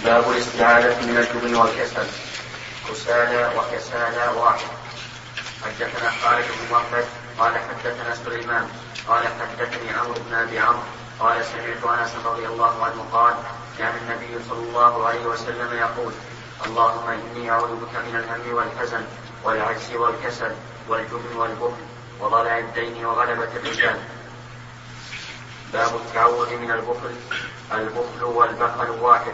باب 0.04 0.30
الاستعاذة 0.30 1.06
من 1.06 1.16
الجبن 1.16 1.54
والكسل. 1.54 2.06
كسالى 2.88 3.50
وكسالى 3.56 4.32
واحد. 4.38 4.66
حدثنا 5.64 6.10
خالد 6.10 6.44
بن 6.44 6.74
محمد 6.74 7.04
قال 7.38 7.54
حدثنا 7.54 8.14
سليمان 8.24 8.68
قال 9.08 9.22
حدثني 9.26 9.90
عمرو 9.90 10.14
بن 10.28 10.34
أبي 10.34 10.58
عمرو 10.58 10.82
قال 11.20 11.44
سمعت 11.44 11.98
أنس 11.98 12.10
رضي 12.24 12.46
الله 12.46 12.84
عنه 12.84 13.06
قال 13.12 13.34
كان 13.78 13.94
النبي 13.96 14.44
صلى 14.48 14.58
الله 14.58 15.06
عليه 15.06 15.26
وسلم 15.26 15.78
يقول 15.78 16.12
اللهم 16.66 17.08
إني 17.08 17.50
أعوذ 17.50 17.76
بك 17.76 17.94
من 18.06 18.16
الهم 18.16 18.54
والحزن 18.54 19.04
والعجز 19.44 19.94
والكسل 19.94 20.52
والجبن 20.88 21.36
والبخل. 21.36 21.91
وضلع 22.22 22.58
الدين 22.58 23.04
وغلبة 23.06 23.48
الرجال. 23.56 23.98
باب 25.72 25.94
التعوذ 25.94 26.56
من 26.56 26.70
البخل 26.70 27.14
البخل 27.72 28.24
والبخل 28.24 28.90
واحد 28.90 29.32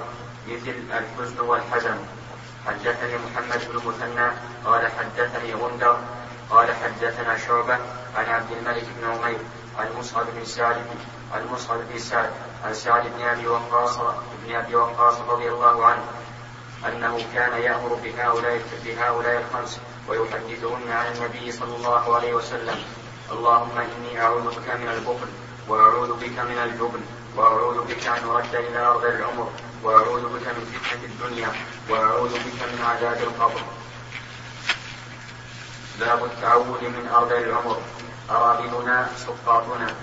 مثل 0.49 0.74
الحزن 0.93 1.41
والحزن. 1.41 1.99
حدثني 2.66 3.14
محمد 3.18 3.61
بن 3.72 3.89
مثنى 3.89 4.30
قال 4.64 4.91
حدثني 4.99 5.55
غندر 5.55 5.99
قال 6.51 6.74
حدثنا 6.74 7.39
شعبة 7.39 7.78
عن 8.16 8.24
عبد 8.24 8.53
الملك 8.53 8.84
بن 9.01 9.11
عمير 9.11 9.39
عن 9.78 9.86
مصعب 9.99 10.26
بن 10.36 10.45
سعد 10.45 10.76
عن 11.34 11.47
مصعب 11.53 11.78
بن 11.93 11.99
سعد 11.99 12.30
عن 12.64 12.74
سعد 12.74 13.03
بن 13.16 13.24
أبي 13.24 13.47
وقاص 13.47 13.97
بن 14.45 14.55
أبي 14.55 14.74
وقاص 14.74 15.14
رضي 15.28 15.49
الله 15.49 15.86
عنه 15.86 16.05
أنه 16.86 17.18
كان 17.34 17.62
يأمر 17.62 17.99
بهؤلاء 18.05 18.61
بهؤلاء 18.84 19.45
الخمس 19.45 19.80
ويحدثهن 20.09 20.92
عن 20.92 21.06
النبي 21.14 21.52
صلى 21.52 21.76
الله 21.76 22.14
عليه 22.16 22.34
وسلم. 22.34 22.78
اللهم 23.32 23.78
إني 23.78 24.20
أعوذ 24.22 24.46
بك 24.56 24.68
من 24.80 24.88
البخل 24.88 25.28
وأعوذ 25.68 26.12
بك 26.12 26.38
من 26.38 26.59
الجبن 26.64 27.00
وأعوذ 27.36 27.84
بك 27.84 28.06
أن 28.06 28.28
أرد 28.28 28.54
إلى 28.54 28.78
أرض 28.78 29.04
العمر 29.04 29.48
وأعوذ 29.82 30.22
بك 30.22 30.46
من 30.56 30.64
فتنة 30.72 31.04
الدنيا 31.04 31.52
وأعوذ 31.90 32.32
بك 32.32 32.61
من 32.72 32.80
عذاب 32.90 33.18
القبر. 33.22 33.61
باب 36.00 36.24
التعوذ 36.24 36.82
من 36.82 37.09
أرض 37.14 37.32
العمر. 37.32 37.78
أرابلنا 38.30 39.09
سقاطنا. 39.16 39.94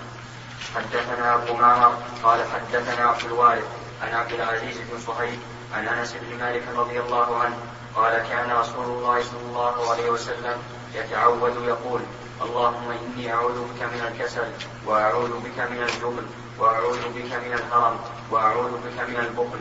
حدثنا 0.74 1.34
أبو 1.34 1.54
معمر 1.54 1.92
قال 2.24 2.44
حدثنا 2.54 3.04
عبد 3.04 3.24
الوارث 3.24 3.64
عن 4.02 4.14
عبد 4.14 4.32
العزيز 4.32 4.76
بن 4.76 4.98
صهيب 5.06 5.38
عن 5.74 5.88
أنس 5.88 6.16
بن 6.20 6.38
مالك 6.38 6.62
رضي 6.76 7.00
الله 7.00 7.38
عنه 7.38 7.56
قال 7.96 8.28
كان 8.28 8.50
رسول 8.50 8.84
الله 8.84 9.22
صلى 9.22 9.40
الله 9.48 9.90
عليه 9.90 10.10
وسلم 10.10 10.58
يتعوذ 10.94 11.64
يقول 11.64 12.00
اللهم 12.42 12.90
إني 12.90 13.32
أعوذ 13.32 13.52
بك 13.52 13.82
من 13.82 14.00
الكسل 14.08 14.48
وأعوذ 14.86 15.30
بك 15.30 15.58
من 15.70 15.82
الجبن 15.82 16.26
وأعوذ 16.58 17.02
بك 17.08 17.32
من 17.32 17.52
الهرم 17.52 17.98
وأعوذ 18.30 18.70
بك 18.70 19.08
من 19.08 19.16
البخل. 19.16 19.60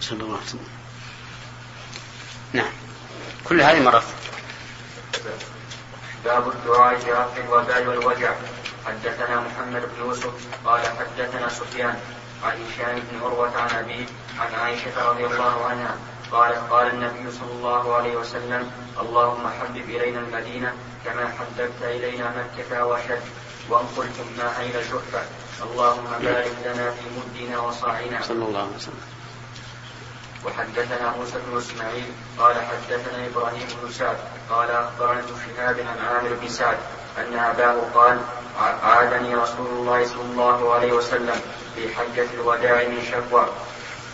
صلى 0.00 0.22
الله 0.22 0.36
عليه 0.36 0.46
وسلم. 0.46 0.68
نعم. 2.52 2.72
كل 3.44 3.60
هذه 3.60 3.82
مرات. 3.82 4.02
باب 6.24 6.48
الدعاء 6.48 6.94
برفع 6.94 7.36
الوباء 7.36 7.86
والوجع. 7.86 8.34
حدثنا 8.86 9.40
محمد 9.40 9.82
بن 9.82 10.04
يوسف 10.04 10.32
قال 10.64 10.80
حدثنا 10.80 11.48
سفيان 11.48 11.98
عن 12.44 12.52
هشام 12.64 13.02
بن 13.10 13.20
عروة 13.22 13.56
عن 13.56 13.70
أبيه 13.70 14.06
عن 14.38 14.54
عائشة 14.54 15.10
رضي 15.10 15.26
الله 15.26 15.66
عنها 15.66 15.96
قال 16.34 16.70
قال 16.70 16.86
النبي 16.86 17.30
صلى 17.30 17.52
الله 17.52 17.94
عليه 17.94 18.16
وسلم 18.16 18.70
اللهم 19.00 19.44
حبب 19.60 19.76
إلينا 19.76 20.20
المدينة 20.20 20.72
كما 21.04 21.28
حببت 21.38 21.82
إلينا 21.82 22.26
مكة 22.38 22.86
وشد 22.86 23.22
وانقلتم 23.70 24.26
ما 24.38 24.50
إلى 24.60 24.78
الجحفة 24.82 25.22
اللهم 25.62 26.06
بارك 26.22 26.56
لنا 26.64 26.90
في 26.90 27.04
مدنا 27.16 27.58
وصاعنا. 27.58 28.22
صلى 28.22 28.44
الله 28.44 28.60
عليه 28.60 28.76
وسلم. 28.76 29.04
وحدثنا 30.46 31.14
موسى 31.16 31.38
بن 31.46 31.58
إسماعيل 31.58 32.10
قال 32.38 32.56
حدثنا 32.56 33.26
إبراهيم 33.26 33.66
بن 33.82 33.90
سعد 33.90 34.16
قال 34.50 34.70
أخبرنا 34.70 35.20
ابن 35.20 35.34
شهاب 35.46 35.76
عن 35.78 35.98
عامر 36.06 36.34
بن 36.42 36.48
سعد 36.48 36.78
أن 37.18 37.38
أباه 37.38 37.76
قال 37.94 38.20
عادني 38.82 39.34
رسول 39.34 39.66
الله 39.66 40.06
صلى 40.06 40.22
الله 40.22 40.74
عليه 40.74 40.92
وسلم 40.92 41.40
في 41.74 41.94
حجة 41.94 42.26
الوداع 42.34 42.88
من 42.88 43.02
شكوى 43.12 43.46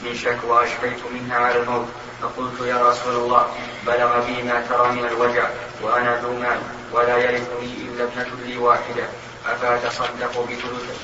من 0.03 0.15
شكوى 0.15 0.65
أشفيت 0.65 1.01
منها 1.13 1.39
على 1.39 1.61
الموت. 1.61 1.89
فقلت 2.23 2.61
يا 2.61 2.89
رسول 2.89 3.15
الله 3.17 3.47
بلغ 3.87 4.27
بي 4.27 4.43
ما 4.43 4.67
ترى 4.69 4.89
من 4.89 5.05
الوجع 5.05 5.49
وأنا 5.83 6.21
ذو 6.21 6.33
مال 6.33 6.59
ولا 6.93 7.17
يرثني 7.17 7.75
إلا 7.83 8.05
ابنة 8.05 8.37
لي 8.45 8.57
واحدة. 8.57 9.05
أفأتصدق 9.47 10.47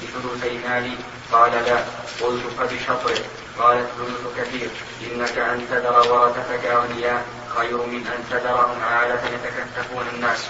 بثلثي 0.02 0.58
مالي؟ 0.68 0.96
قال 1.32 1.52
لا. 1.52 1.78
قلت 2.20 2.42
فبشطره 2.58 3.24
قال 3.58 3.78
الثلث 3.78 4.38
كثير. 4.38 4.70
إنك 5.02 5.38
أن 5.38 5.66
تذر 5.70 6.12
ورثتك 6.12 6.64
أغنياء 6.64 7.24
خير 7.56 7.76
من 7.76 8.06
أن 8.06 8.24
تذرهم 8.30 8.84
عالة 8.84 9.20
يتكففون 9.34 10.06
الناس. 10.14 10.46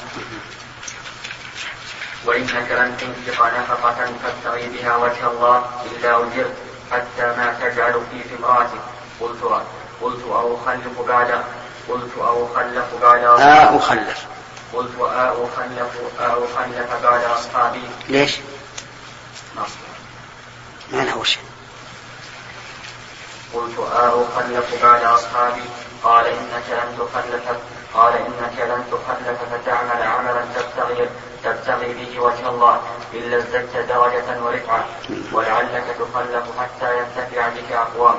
وإنك 2.24 2.70
لن 2.70 2.96
تنفق 2.96 3.46
نفقة 3.58 4.06
تبتغي 4.24 4.68
بها 4.68 4.96
وجه 4.96 5.30
الله 5.30 5.64
إلا 5.84 6.16
أجرت 6.16 6.54
حتى 6.92 7.26
ما 7.26 7.56
تجعل 7.60 7.92
في 7.92 8.36
امرأتك 8.38 8.80
قلت 9.20 9.42
قلت 10.02 10.24
أو 10.24 10.56
أخلف 10.56 11.00
بعد 11.08 11.44
قلت 11.88 12.12
أو 12.18 12.46
أخلف 12.46 12.84
بعد 13.02 13.24
آه 13.24 13.76
أخلف. 13.78 14.26
قلت 14.74 15.00
آه 15.00 15.32
أخلف 15.54 16.20
آه 16.20 16.38
أخلف 16.44 17.02
بعد 17.02 17.24
أصحابي. 17.24 17.82
ليش؟ 18.08 18.36
ما 20.92 21.02
له 21.04 21.24
شيء. 21.24 21.42
قلت 23.54 23.78
آه 23.78 24.24
أخلف 24.36 24.82
بعد 24.84 25.02
أصحابي. 25.02 25.62
قال 26.04 26.26
إنك 26.26 26.64
لن 26.70 26.98
تخلف 26.98 27.58
قال 27.94 28.14
إنك 28.14 28.58
لن 28.58 28.84
تخلف 28.92 29.38
فتعمل 29.52 30.02
عملا 30.02 30.44
تبتغي 30.56 31.08
تبتغي 31.46 31.90
به 31.98 32.12
وجه 32.20 32.48
الله 32.48 32.80
إلا 33.14 33.36
ازددت 33.38 33.76
درجة 33.88 34.28
ورفعة 34.44 34.84
ولعلك 35.32 35.86
تخلف 35.98 36.44
حتى 36.60 36.88
ينتفع 36.98 37.48
بك 37.48 37.70
أقوام 37.72 38.18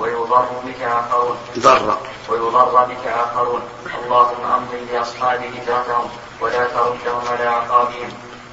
ويضر 0.00 0.48
بك 0.66 0.82
آخرون. 0.82 1.36
ضر. 1.58 1.98
ويضر 2.28 2.84
بك 2.84 3.04
آخرون. 3.06 3.62
اللهم 4.04 4.42
أمضي 4.56 4.80
لأصحاب 4.92 5.40
هجرتهم 5.56 6.06
ولا 6.40 6.64
تردهم 6.64 7.22
على 7.30 7.46
أعقابهم. 7.48 8.10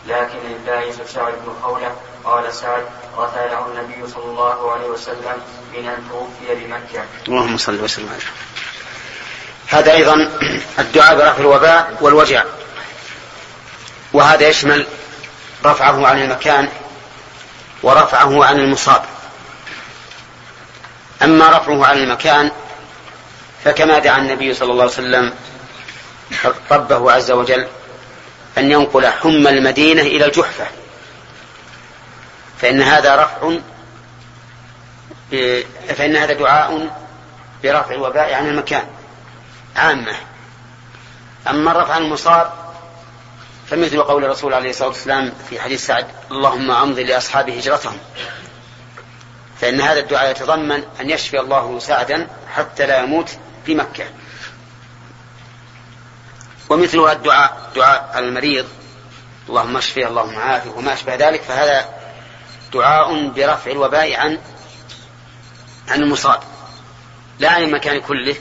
لكن 0.07 0.41
البائس 0.51 0.95
سعد 1.07 1.33
بن 1.45 1.53
خولة 1.63 1.91
قال 2.25 2.53
سعد 2.53 2.83
قتله 3.17 3.65
النبي 3.67 4.07
صلى 4.07 4.25
الله 4.25 4.71
عليه 4.71 4.87
وسلم 4.87 5.37
من 5.73 5.87
أن 5.87 6.03
توفي 6.09 6.55
بمكة. 6.55 7.05
اللهم 7.27 7.57
صل 7.57 7.83
وسلم 7.83 8.09
عليه 8.09 8.23
هذا 9.67 9.91
أيضا 9.93 10.15
الدعاء 10.79 11.15
برفع 11.15 11.37
الوباء 11.37 11.97
والوجع. 12.01 12.43
وهذا 14.13 14.47
يشمل 14.47 14.87
رفعه 15.65 16.07
عن 16.07 16.21
المكان 16.21 16.69
ورفعه 17.83 18.45
عن 18.45 18.59
المصاب. 18.59 19.03
أما 21.21 21.49
رفعه 21.49 21.85
عن 21.85 21.97
المكان 21.97 22.51
فكما 23.63 23.99
دعا 23.99 24.17
النبي 24.17 24.53
صلى 24.53 24.71
الله 24.71 24.83
عليه 24.83 24.93
وسلم 24.93 25.33
ربه 26.71 27.11
عز 27.11 27.31
وجل 27.31 27.67
أن 28.57 28.71
ينقل 28.71 29.07
حم 29.07 29.47
المدينة 29.47 30.01
إلى 30.01 30.25
الجحفة 30.25 30.65
فإن 32.61 32.81
هذا 32.81 33.15
رفع 33.15 33.57
فإن 35.95 36.15
هذا 36.15 36.33
دعاء 36.33 36.97
برفع 37.63 37.95
الوباء 37.95 38.33
عن 38.33 38.47
المكان 38.47 38.87
عامة. 39.75 40.15
أما 41.49 41.71
الرفع 41.71 41.93
عن 41.93 42.01
المصاب 42.01 42.62
فمثل 43.69 44.03
قول 44.03 44.25
الرسول 44.25 44.53
عليه 44.53 44.69
الصلاة 44.69 44.87
والسلام 44.87 45.33
في 45.49 45.59
حديث 45.59 45.85
سعد 45.85 46.07
اللهم 46.31 46.71
أمضي 46.71 47.03
لأصحاب 47.03 47.49
هجرتهم. 47.49 47.97
فإن 49.61 49.81
هذا 49.81 49.99
الدعاء 49.99 50.31
يتضمن 50.31 50.83
أن 51.01 51.09
يشفي 51.09 51.39
الله 51.39 51.79
سعدا 51.79 52.27
حتى 52.55 52.85
لا 52.85 53.03
يموت 53.03 53.29
في 53.65 53.75
مكة. 53.75 54.05
ومثلها 56.69 57.11
الدعاء 57.11 57.71
دعاء 57.75 58.19
المريض 58.19 58.65
اللهم 59.49 59.77
اشفه 59.77 60.07
اللهم 60.07 60.35
عافه 60.35 60.71
وما 60.77 60.93
أشبه 60.93 61.15
ذلك 61.15 61.41
فهذا 61.41 61.89
دعاء 62.73 63.27
برفع 63.27 63.71
الوباء 63.71 64.15
عن 64.15 64.39
عن 65.87 66.01
المصاب. 66.01 66.39
لا 67.39 67.51
عن 67.51 67.63
المكان 67.63 68.01
كله. 68.01 68.35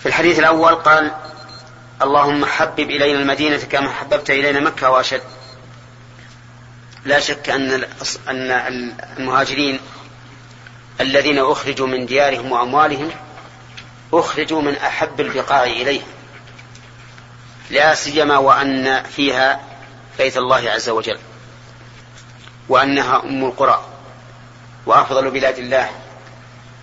في 0.00 0.06
الحديث 0.06 0.38
الأول 0.38 0.74
قال 0.74 1.12
اللهم 2.02 2.44
حبب 2.44 2.90
إلينا 2.90 3.18
المدينة 3.18 3.56
كما 3.56 3.90
حببت 3.90 4.30
إلينا 4.30 4.60
مكة 4.60 4.90
وأشد. 4.90 5.22
لا 7.04 7.20
شك 7.20 7.50
أن 7.50 7.84
أن 8.28 8.50
المهاجرين 9.18 9.80
الذين 11.00 11.38
أخرجوا 11.38 11.86
من 11.86 12.06
ديارهم 12.06 12.52
وأموالهم 12.52 13.10
أخرجوا 14.12 14.62
من 14.62 14.76
أحب 14.76 15.20
البقاع 15.20 15.62
إليهم 15.64 16.06
لا 17.70 17.94
سيما 17.94 18.38
وأن 18.38 19.02
فيها 19.02 19.60
بيت 20.18 20.36
الله 20.36 20.70
عز 20.70 20.88
وجل 20.88 21.18
وأنها 22.68 23.22
أم 23.22 23.44
القرى 23.44 23.84
وأفضل 24.86 25.30
بلاد 25.30 25.58
الله 25.58 25.90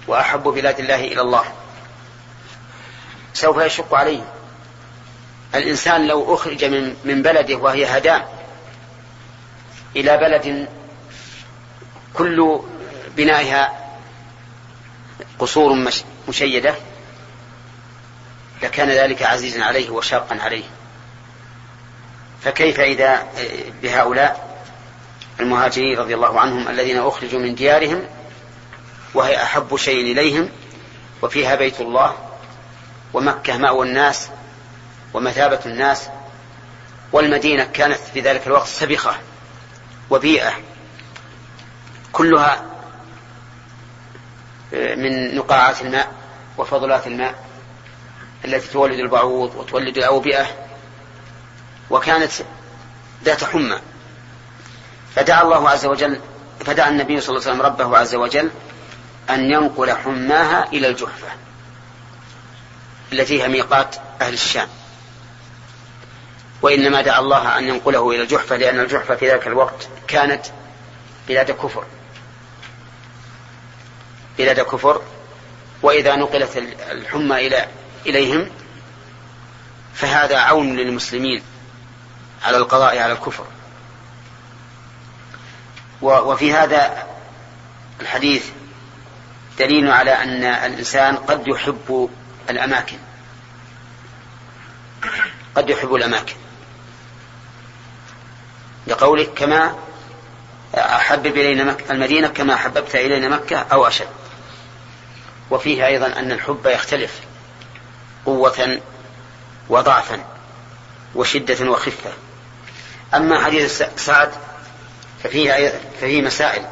وأحب 0.08 0.44
بلاد 0.44 0.80
الله 0.80 1.00
إلى 1.00 1.22
الله. 1.22 1.44
سوف 3.34 3.58
يشق 3.58 3.96
عليه. 3.96 4.33
الإنسان 5.56 6.08
لو 6.08 6.34
أخرج 6.34 6.66
من, 6.66 6.96
من 7.04 7.22
بلده 7.22 7.56
وهي 7.56 7.86
هدام 7.86 8.26
إلى 9.96 10.18
بلد 10.18 10.68
كل 12.14 12.60
بنائها 13.18 13.74
قصور 15.40 15.94
مشيدة 16.28 16.76
لكان 18.64 18.90
ذلك 18.90 19.24
عزيزا 19.24 19.64
عليه 19.64 19.90
وشاقا 19.90 20.38
عليه. 20.42 20.64
فكيف 22.42 22.80
إذا 22.80 23.28
بهؤلاء 23.82 24.58
المهاجرين 25.40 26.00
رضي 26.00 26.16
الله 26.16 26.40
عنهم 26.40 26.68
الذين 26.68 26.98
أخرجوا 26.98 27.40
من 27.40 27.56
ديارهم 27.56 28.02
وهي 29.14 29.44
أحب 29.44 29.78
شيء 29.78 30.12
إليهم 30.12 30.50
وفيها 31.22 31.56
بيت 31.56 31.82
الله 31.82 32.18
ومكة 33.14 33.58
مأوى 33.58 33.88
الناس 33.88 34.30
ومثابة 35.14 35.60
الناس 35.66 36.10
والمدينة 37.12 37.64
كانت 37.64 38.00
في 38.14 38.22
ذلك 38.22 38.48
الوقت 38.48 38.68
سبخة 38.68 39.16
وبيئة 40.10 40.54
كلها 42.12 42.64
من 44.74 45.36
نقاعات 45.36 45.82
الماء 45.82 46.12
وفضلات 46.58 47.08
الماء 47.08 47.36
التي 48.46 48.68
تولد 48.68 49.00
البعوض 49.00 49.56
وتولد 49.56 49.98
الأوبئة 49.98 50.46
وكانت 51.90 52.32
ذات 53.24 53.44
حمى. 53.44 53.80
فدعا 55.16 55.42
الله 55.44 55.70
عز 55.70 55.86
وجل 55.86 56.20
فدعا 56.66 56.90
النبي 56.90 57.22
صلى 57.22 57.38
الله 57.38 57.50
عليه 57.50 57.60
وسلم 57.60 57.66
ربه 57.66 57.98
عز 57.98 58.16
وجل 58.16 58.52
أن 59.30 59.52
ينقل 59.52 59.92
حماها 59.92 60.68
إلى 60.74 60.88
الجحفة 60.88 61.28
التي 63.14 63.44
هي 63.44 63.48
ميقات 63.48 63.96
أهل 64.22 64.34
الشام. 64.34 64.68
وإنما 66.64 67.02
دعا 67.02 67.20
الله 67.20 67.58
أن 67.58 67.64
ينقله 67.64 68.12
إلى 68.12 68.22
الجحفة 68.22 68.56
لأن 68.56 68.80
الجحفة 68.80 69.16
في 69.16 69.32
ذلك 69.32 69.48
الوقت 69.48 69.88
كانت 70.08 70.46
بلاد 71.28 71.52
كفر. 71.52 71.86
بلاد 74.38 74.60
كفر. 74.60 75.02
وإذا 75.82 76.16
نقلت 76.16 76.58
الحمى 76.92 77.48
إلى 77.48 77.68
إليهم 78.06 78.50
فهذا 79.94 80.38
عون 80.40 80.76
للمسلمين 80.76 81.44
على 82.44 82.58
القضاء 82.58 83.00
على 83.00 83.14
الكفر. 83.14 83.46
وفي 86.02 86.54
هذا 86.54 87.08
الحديث 88.02 88.50
دليل 89.60 89.92
على 89.92 90.12
أن 90.12 90.44
الإنسان 90.44 91.16
قد 91.16 91.48
يحب 91.48 92.10
الأماكن. 92.50 92.98
قد 95.56 95.70
يحب 95.70 95.96
الأماكن. 95.96 96.43
لقولك 98.88 99.34
كما 99.34 99.76
أحبب 100.76 101.38
إلينا 101.38 101.78
المدينة 101.90 102.28
كما 102.28 102.56
حببت 102.56 102.96
إلينا 102.96 103.30
مكة 103.30 103.58
أو 103.58 103.88
أشد. 103.88 104.08
وفيه 105.52 105.88
أيضا 105.88 106.08
أن 106.08 106.32
الحب 106.32 106.66
يختلف 106.66 107.20
قوة 108.26 108.80
وضعفا 109.70 110.24
وشدة 111.16 111.70
وخفة. 111.72 112.12
أما 113.14 113.44
حديث 113.44 113.84
سعد 113.96 114.32
ففيه, 115.24 115.74
ففيه 115.98 116.22
مسائل. 116.22 116.66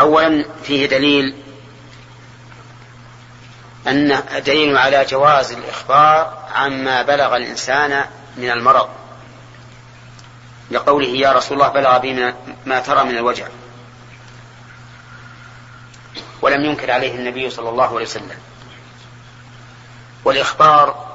أولا 0.00 0.44
فيه 0.64 0.86
دليل 0.86 1.34
أن 3.86 4.22
دليل 4.46 4.76
على 4.76 5.04
جواز 5.04 5.52
الإخبار 5.52 6.38
عما 6.54 7.02
بلغ 7.02 7.36
الإنسان 7.36 8.04
من 8.36 8.50
المرض. 8.50 8.99
لقوله 10.70 11.08
يا 11.08 11.32
رسول 11.32 11.62
الله 11.62 11.68
بلغ 11.68 11.98
بي 11.98 12.34
ما 12.66 12.80
ترى 12.80 13.04
من 13.04 13.16
الوجع. 13.16 13.48
ولم 16.42 16.64
ينكر 16.64 16.90
عليه 16.90 17.14
النبي 17.14 17.50
صلى 17.50 17.68
الله 17.68 17.86
عليه 17.86 18.06
وسلم. 18.06 18.38
والإخبار 20.24 21.10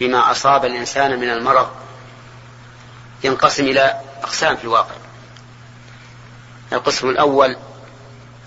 بما 0.00 0.30
أصاب 0.30 0.64
الإنسان 0.64 1.20
من 1.20 1.30
المرض 1.30 1.70
ينقسم 3.24 3.64
إلى 3.64 4.00
أقسام 4.22 4.56
في 4.56 4.64
الواقع. 4.64 4.94
القسم 6.72 7.10
الأول 7.10 7.56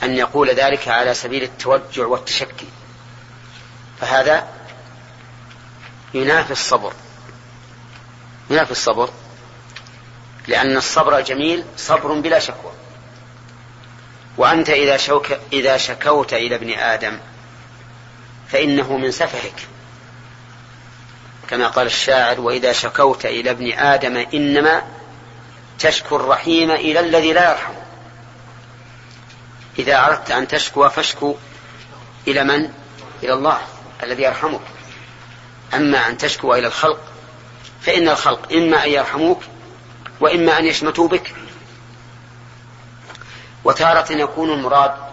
أن 0.04 0.14
يقول 0.14 0.50
ذلك 0.50 0.88
على 0.88 1.14
سبيل 1.14 1.44
التوجع 1.44 2.06
والتشكي. 2.06 2.68
فهذا 4.02 4.48
ينافي 6.14 6.52
الصبر. 6.52 6.94
ينافي 8.50 8.72
الصبر. 8.72 9.10
لأن 10.48 10.78
الصبر 10.78 11.18
الجميل 11.18 11.64
صبر 11.78 12.14
بلا 12.14 12.40
شكوى. 12.40 12.72
وأنت 14.38 14.70
إذا, 14.70 14.98
شوك 14.98 15.38
إذا 15.54 15.78
شكوت 15.78 16.34
إلى 16.34 16.56
ابن 16.56 16.72
آدم 16.72 17.20
فإنه 18.48 18.98
من 18.98 19.12
سفهك. 19.12 19.68
كما 21.50 21.68
قال 21.68 21.88
الشاعر 21.88 22.42
وإذا 22.42 22.72
شكوت 22.72 23.26
إلى 23.26 23.52
ابن 23.52 23.72
آدم 23.72 24.26
إنما 24.34 24.82
تشكو 25.80 26.16
الرحيم 26.16 26.72
إلى 26.72 27.00
الذي 27.00 27.34
لا 27.34 27.52
يرحم. 27.52 27.74
إذا 29.80 30.06
أردت 30.06 30.32
أن 30.32 30.48
تشكو 30.48 30.90
فاشكو 30.90 31.36
إلى 32.28 32.44
من؟ 32.44 32.70
إلى 33.24 33.34
الله 33.34 33.58
الذي 34.04 34.24
يرحمك. 34.24 34.62
أما 35.74 36.08
أن 36.08 36.18
تشكو 36.18 36.56
إلى 36.56 36.68
الخلق 36.68 37.00
فإن 37.82 38.10
الخلق 38.10 38.54
إما 38.54 38.86
أن 38.86 38.90
يرحموك 38.90 39.42
وإما 40.20 40.60
أن 40.60 40.66
يشمتوا 40.66 41.08
بك. 41.08 41.34
وتارة 43.64 44.12
يكون 44.12 44.50
المراد 44.54 45.07